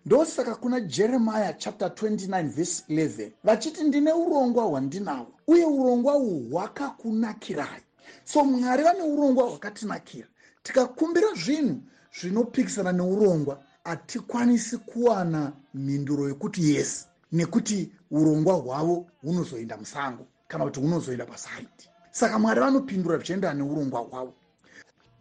Ndosaka 0.05 0.55
kuna 0.55 0.79
jeremiya 0.79 1.53
chapter 1.53 1.87
29 1.87 2.43
vhesi 2.49 2.83
11 2.89 3.31
vachiti 3.43 3.83
ndine 3.83 4.11
urongwa 4.13 4.63
hwandinahwo 4.63 5.27
uye 5.47 5.65
urongwa 5.65 6.15
uhwu 6.15 6.49
hwakakunakirai. 6.51 7.81
So 8.23 8.43
mwari 8.43 8.83
vane 8.83 9.01
urongwa 9.01 9.49
hwakatinakira. 9.49 10.27
Tikakumbira 10.63 11.27
zvinhu 11.45 11.81
zvinopikisana 12.21 12.91
neurongwa 12.91 13.59
hatikwanisi 13.85 14.77
kuwana 14.77 15.51
mhinduro 15.73 16.27
yekuti 16.27 16.73
yes 16.75 17.07
nekuti 17.31 17.91
urongwa 18.11 18.53
hwavo 18.53 19.07
hunozoenda 19.21 19.77
musango 19.77 20.27
kana 20.47 20.63
kuti 20.63 20.79
hunozoenda 20.79 21.25
pasaiti. 21.25 21.89
Saka 22.11 22.39
mwari 22.39 22.59
vanopindura 22.59 23.17
zvichiendana 23.17 23.53
neurongwa 23.53 23.99
hwavo. 23.99 24.33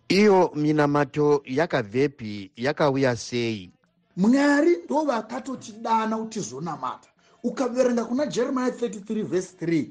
Iyo 0.08 0.50
minamato 0.54 1.42
yakabvepi 1.44 2.50
yakauya 2.56 3.16
sei? 3.16 3.70
Mwari 4.16 4.76
ndo 4.84 5.04
vakatotidana 5.04 6.16
kuti 6.16 6.40
tizonamata 6.40 7.08
ukaverenga 7.42 8.04
kuna 8.04 8.26
jeremiya 8.26 8.68
33 8.68 9.22
vhesi 9.24 9.54
3 9.60 9.86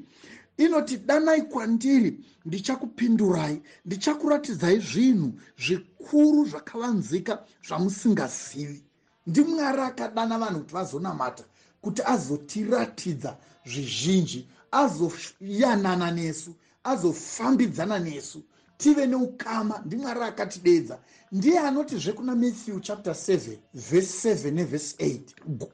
inoti 0.58 0.98
danai 0.98 1.42
kwandiri 1.42 2.20
ndichakupindurai 2.46 3.62
ndichakuratidzai 3.86 4.80
zvinhu 4.80 5.34
zvikuru 5.58 6.46
zvakavanzika 6.46 7.34
zvamusingazivi. 7.68 8.84
Ndimwari 9.28 9.82
akadana 9.82 10.38
vanhu 10.38 10.60
kuti 10.60 10.74
vazonamata 10.74 11.44
kuti 11.82 12.02
azotiratidza 12.14 13.38
zvizhinji 13.66 14.48
azoyanana 14.72 16.12
nesu 16.12 16.52
azofambidzana 16.84 18.00
nesu 18.00 18.44
tive 18.78 19.06
neukama 19.08 19.82
ndimwari 19.86 20.20
akatidedza. 20.24 21.00
Ndiye 21.32 21.60
anotizve 21.60 22.12
kuna 22.14 22.36
matthew 22.36 22.80
chapter 22.80 23.14
7 23.14 23.58
vhese 23.74 24.34
7 24.34 24.52
nevhese 24.52 24.96
8 25.06 25.20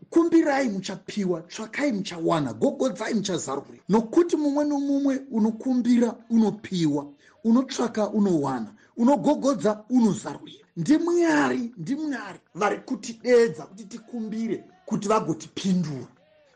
kumbirai 0.10 0.70
muchapiwa 0.70 1.42
tsvakai 1.42 1.92
muchawana 1.92 2.54
gogodzai 2.54 3.14
muchazarurwa 3.14 3.76
nokuti 3.90 4.36
mumwe 4.38 4.66
nomumwe 4.66 5.22
unokumbira 5.32 6.16
unopiwa 6.30 7.06
unotsvaka 7.44 8.10
unowana 8.10 8.74
unogogodza 8.98 9.84
unozarurira 9.90 10.66
ndimwari 10.78 11.72
ndimwari 11.78 12.40
vari 12.56 12.78
kutidedza 12.78 13.64
kuti 13.66 13.84
tikumbire 13.86 14.64
kuti 14.86 15.08
vagotipindura. 15.08 16.08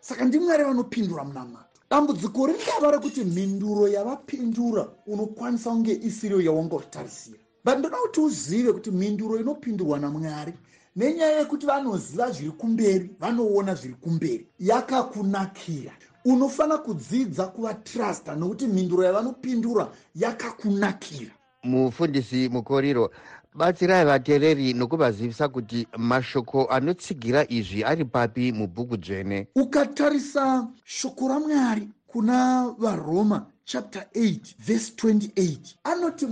Saka 0.01 0.25
ndimwari 0.25 0.63
vanopindura 0.63 1.23
munamata 1.23 1.72
dambudziko 1.93 2.47
ringava 2.47 2.91
rekuti 2.91 3.23
mhinduro 3.23 3.87
yavapindura 3.87 4.87
unokwanisa 5.07 5.69
kunge 5.69 5.93
isiriyo 5.93 6.41
yawangotarisira 6.41 7.37
but 7.65 7.77
ndoda 7.77 7.97
kuti 7.97 8.19
uzive 8.19 8.73
kuti 8.73 8.91
mhinduro 8.91 9.39
inopindurwa 9.39 9.99
namwari 9.99 10.53
nenyaya 10.95 11.39
yekuti 11.39 11.65
vanoziva 11.65 12.31
zviri 12.31 12.51
kumberi 12.51 13.09
vanoona 13.19 13.75
zviri 13.75 13.93
kumberi 13.93 14.47
yakakunakira. 14.59 15.91
Unofanira 16.25 16.77
kudzidza 16.77 17.47
kuvatrusta 17.47 18.35
nokuti 18.35 18.67
mhinduro 18.67 19.03
yavanopindura 19.03 19.91
yakakunakira. 20.15 21.31
Mufundisi 21.63 22.49
mukoriro 22.49 23.11
batsirai 23.55 24.05
vateereri 24.05 24.73
nokuvazivisa 24.73 25.47
kuti 25.47 25.87
mashoko 25.97 26.65
anotsigira 26.65 27.45
izvi 27.49 27.83
ari 27.83 28.05
papi 28.05 28.51
mubhuku 28.51 28.97
dzvene. 28.97 29.47
Ukatarisa 29.55 30.67
shoko 30.85 31.27
ramwari 31.27 31.87
kuna 32.07 32.67
varoma 32.77 33.45
chapter 33.65 34.05
8 34.15 34.55
vhesi 34.59 34.93
28 34.97 35.57
anoti 35.83 36.25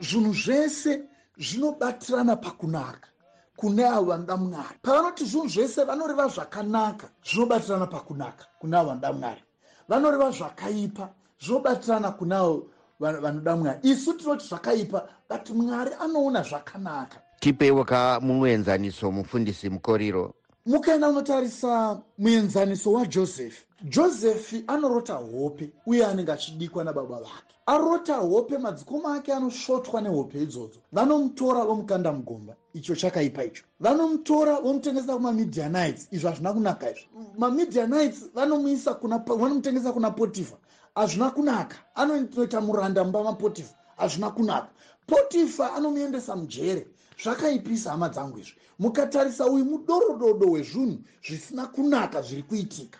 zvinhu 0.00 0.34
zvese 0.34 1.02
zvinobatirana 1.38 2.36
pakunaka 2.36 3.08
kune 3.56 3.84
avo 3.84 4.04
vanoda 4.04 4.36
mwari. 4.36 4.78
Pavanoti 4.82 5.24
zvinhu 5.24 5.48
zvese 5.48 5.84
vanoreva 5.84 6.28
zvakanaka 6.28 7.08
zvinobatirana 7.24 7.86
pakunaka 7.86 8.46
kune 8.58 8.76
avo 8.76 8.88
vanoda 8.88 9.12
mwari. 9.12 9.42
Vanoreva 9.88 10.30
zvakaipa 10.30 11.08
zvinobatirana 11.40 12.10
kune 12.10 12.34
avo 12.34 12.66
vanoda 13.00 13.56
mwari 13.56 13.78
isu 13.82 14.12
tinoti 14.12 14.46
zvakaipa 14.48 15.08
but 15.30 15.50
mwari 15.50 15.90
anoona 16.00 16.42
zvakanaka. 16.42 17.20
Tipeiwo 17.40 17.84
ka 17.84 18.20
muenzaniso 18.20 19.12
mufundisi 19.12 19.70
mukoriro. 19.70 20.34
Mukaenda 20.66 21.08
unotarisa 21.08 22.00
muenzaniso 22.18 22.92
wajosefi 22.92 23.64
josefi 23.82 24.64
anorota 24.66 25.14
hope 25.14 25.70
uye 25.86 26.06
anenge 26.06 26.32
achidikwa 26.32 26.84
nababa 26.84 27.16
vake. 27.18 27.54
Arota 27.66 28.16
hope 28.16 28.58
madzikoma 28.58 29.14
ake 29.14 29.32
anosvotwa 29.32 30.00
nehope 30.00 30.42
idzodzo. 30.42 30.80
Vanomutora 30.92 31.64
vomukanda 31.64 32.12
mugomba. 32.12 32.54
Icho 32.74 32.96
chakaipa 32.96 33.44
icho. 33.44 33.64
Vanomutora 33.80 34.60
vomutengesa 34.60 35.14
kumamidianites 35.14 36.08
izvo 36.10 36.28
hazvina 36.28 36.52
kunaka 36.52 36.90
izvo 36.90 37.08
mamidianites 37.38 38.30
vanomutengesa 38.34 39.92
kuna 39.92 40.10
potifa 40.10 40.56
hazvina 40.98 41.30
kunaka. 41.30 41.76
Anoita 41.94 42.60
muranda 42.60 43.04
mumba 43.04 43.24
mapotifa. 43.24 43.74
Hazvina 43.96 44.30
kunaka. 44.30 44.68
Potifa 45.06 45.74
anomuendesa 45.74 46.36
mujere. 46.36 46.86
Zvakaipisa 47.22 47.90
hama 47.90 48.08
dzangu 48.08 48.38
izvi. 48.38 48.54
Mukatarisa 48.78 49.46
uyu 49.46 49.64
mudorododo 49.64 50.46
wezvinhu 50.46 50.98
zvisina 51.22 51.66
kunaka 51.66 52.22
zviri 52.22 52.42
kuitika 52.42 52.98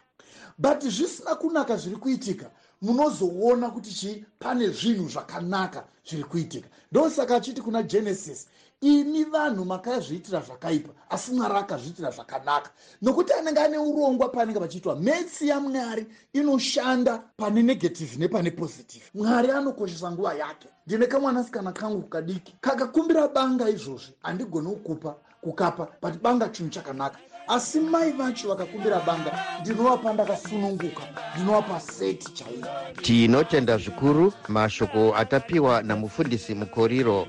but 0.58 0.82
zvisina 0.84 1.34
kunaka 1.34 1.76
zviri 1.76 1.96
kuitika. 1.96 2.50
Munozoona 2.82 3.70
kuti 3.70 3.94
chii 3.94 4.24
pane 4.38 4.68
zvinhu 4.68 5.08
zvakanaka 5.08 5.84
zviri 6.08 6.24
kuitika. 6.24 6.68
Ndosaka 6.92 7.36
achiti 7.36 7.62
kuna 7.62 7.82
genesis 7.82 8.46
imi 8.80 9.24
vanhu 9.24 9.64
makazviitira 9.64 10.40
zvakaipa 10.40 10.92
asi 11.10 11.32
mwari 11.32 11.54
akazviitira 11.54 12.10
zvakanaka. 12.10 12.70
Nokuti 13.02 13.32
anenge 13.32 13.60
ane 13.60 13.78
urongwa 13.78 14.28
paanenge 14.28 14.60
pachiitwa 14.60 14.96
metsi 14.96 15.48
yamwari 15.48 16.06
inoshanda 16.32 17.18
pane 17.36 17.62
negative 17.62 18.16
nepane 18.18 18.50
positive. 18.50 19.04
Mwari 19.14 19.50
anokoshesa 19.50 20.10
nguva 20.12 20.34
yake. 20.34 20.68
Ndine 20.86 21.06
kamwanasikana 21.06 21.72
kangu 21.72 22.02
kadiki 22.02 22.54
kakakumbira 22.60 23.28
banga 23.28 23.68
izvozvi 23.68 24.12
handigoni 24.22 24.68
kukupa 24.68 25.16
kukapa 25.40 25.88
but 26.02 26.22
banga 26.22 26.48
chinhu 26.48 26.70
chakanaka 26.70 27.18
asi 27.48 27.80
mai 27.80 28.12
vacho 28.12 28.48
vakakumbira 28.48 29.00
banga 29.00 29.32
ndinovapa 29.60 30.12
ndakasununguka 30.12 31.02
ndinovapa 31.34 31.80
seti 31.80 32.32
chaiyo. 32.32 32.66
Tinotenda 33.02 33.76
zvikuru 33.78 34.32
mashoko 34.48 35.16
atapiwa 35.16 35.82
namufundisi 35.82 36.54
mukoriro. 36.54 37.26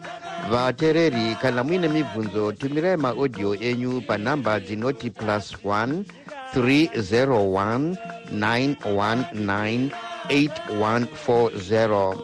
Vateereri 0.52 1.36
kana 1.42 1.64
muine 1.64 1.88
mibvunzo 1.88 2.52
tumirai 2.52 2.98
maaudio 2.98 3.56
enyu 3.56 4.02
panhamba 4.02 4.60
dzinoti 4.60 5.10
plus 5.10 5.56
1 5.66 6.04
301 6.56 7.96
919 8.34 9.90
8140 10.30 12.16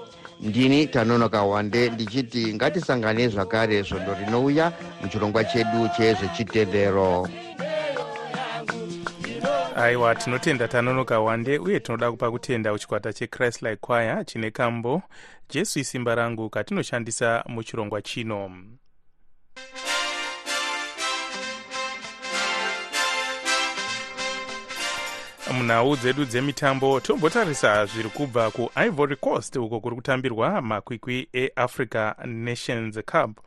ndini 0.41 0.87
tanonoka 0.87 1.43
wande 1.43 1.89
ndichiti 1.89 2.53
ngatisangane 2.53 3.27
zvakare 3.27 3.83
svondo 3.83 4.13
rinouya 4.13 4.71
muchirongwa 5.01 5.43
chedu 5.43 5.89
chezvechitendero 5.97 7.27
aiwa 9.75 10.15
tinotenda 10.15 10.67
tanonoka 10.67 11.19
wande 11.19 11.57
uye 11.57 11.79
tinoda 11.79 12.11
kupa 12.11 12.31
kutenda 12.31 12.71
kuchikwata 12.71 13.13
chechristlik 13.13 13.81
choir 13.81 14.25
chine 14.25 14.51
kambo 14.51 15.01
jesu 15.49 15.79
isimba 15.79 16.15
rangu 16.15 16.49
katinoshandisa 16.49 17.43
muchirongwa 17.47 18.01
chino. 18.01 18.51
Munhau 25.53 25.95
dzedu 25.95 26.25
dzemitambo 26.25 26.99
tombotarisa 26.99 27.85
zviri 27.85 28.09
kubva 28.09 28.51
kuivory 28.51 29.15
coast 29.15 29.55
uko 29.55 29.79
kuri 29.79 29.95
kutambirwa 29.95 30.61
makwikwi 30.61 31.27
eafrica 31.33 32.15
nations 32.25 32.99
cup 33.05 33.39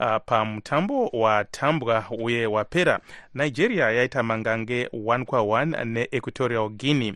uh, 0.00 0.16
pamutambo 0.26 1.06
watambwa 1.12 2.04
uye 2.18 2.46
wapera 2.46 3.00
nigeria 3.34 3.90
yaita 3.90 4.22
mangange 4.22 4.86
1 4.86 5.24
kwa1 5.24 5.84
neequatorial 5.84 6.68
guinea. 6.68 7.14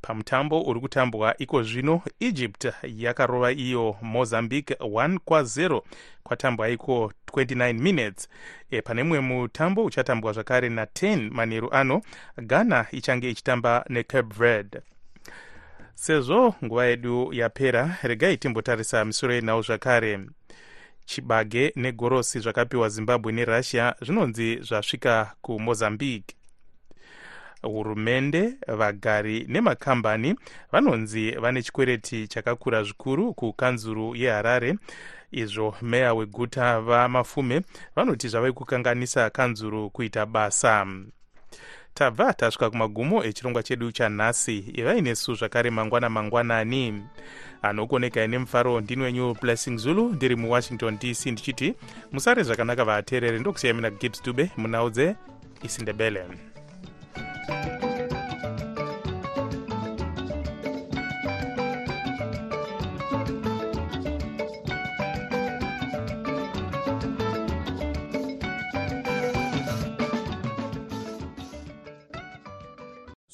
Pamutambo 0.00 0.62
uri 0.62 0.80
kutambwa 0.80 1.38
iko 1.38 1.62
zvino 1.62 2.02
egypt 2.20 2.66
yakarova 2.82 3.52
iyo 3.52 3.96
mozambique 4.02 4.76
1 4.80 5.18
kwa0 5.26 5.82
kwatambwa 6.22 6.68
iko 6.68 7.12
29 7.32 7.72
minutes. 7.72 8.28
E, 8.70 8.82
pane 8.82 9.02
mumwe 9.02 9.20
mutambo 9.20 9.84
uchatambwa 9.84 10.32
zvakare 10.32 10.68
na10 10.68 11.30
manheru 11.30 11.72
ano 11.72 12.02
ghana 12.42 12.86
ichange 12.92 13.30
ichitamba 13.30 13.84
necape 13.88 14.34
verde. 14.38 14.80
Sezvo 15.94 16.54
nguva 16.64 16.86
yedu 16.86 17.32
yapera 17.32 17.96
regai 18.02 18.36
timbotarisa 18.36 19.04
misoro 19.04 19.34
yenhau 19.34 19.62
zvakare 19.62 20.20
chibage 21.06 21.72
negorosi 21.76 22.38
zvakapiwa 22.40 22.88
zimbabwe 22.88 23.32
nerussia 23.32 23.94
zvinonzi 24.00 24.58
zvasvika 24.62 25.32
kumozambique. 25.42 26.36
Hurumende 27.62 28.52
vagari 28.66 29.46
nemakambani 29.48 30.34
vanonzi 30.72 31.30
vane 31.30 31.62
chikwereti 31.62 32.28
chakakura 32.28 32.82
zvikuru 32.82 33.34
kukanzuru 33.34 34.16
yeharare. 34.16 34.74
Izvo 35.30 35.74
meya 35.82 36.14
weguta 36.14 36.80
vamafume 36.80 37.62
vanoti 37.96 38.28
zvave 38.28 38.52
kukanganisa 38.52 39.30
kanzuru 39.30 39.90
kuita 39.90 40.26
basa 40.26 40.86
tabva 41.96 42.32
tasvika 42.32 42.70
kumagumo 42.70 43.24
echirongwa 43.24 43.62
chedu 43.62 43.92
chanhasi 43.92 44.58
ivai 44.74 45.00
nesu 45.00 45.34
zvakare 45.34 45.70
mangwana 45.70 46.08
mangwanani. 46.10 47.02
Anokuonekai 47.62 48.28
nemufaro 48.28 48.80
ndini 48.80 49.02
wenyu 49.02 49.36
blessing 49.42 49.76
zulu 49.76 50.08
ndiri 50.12 50.36
muwashington 50.36 50.98
dc 50.98 51.26
ndichiti 51.26 51.74
musare 52.12 52.42
zvakanaka 52.42 52.84
vateereri 52.84 53.38
ndokusiyai 53.38 53.76
mina 53.76 53.90
gibbs 53.90 54.22
dube 54.22 54.50
munhau 54.56 54.90
dzeisindebele 54.90 56.24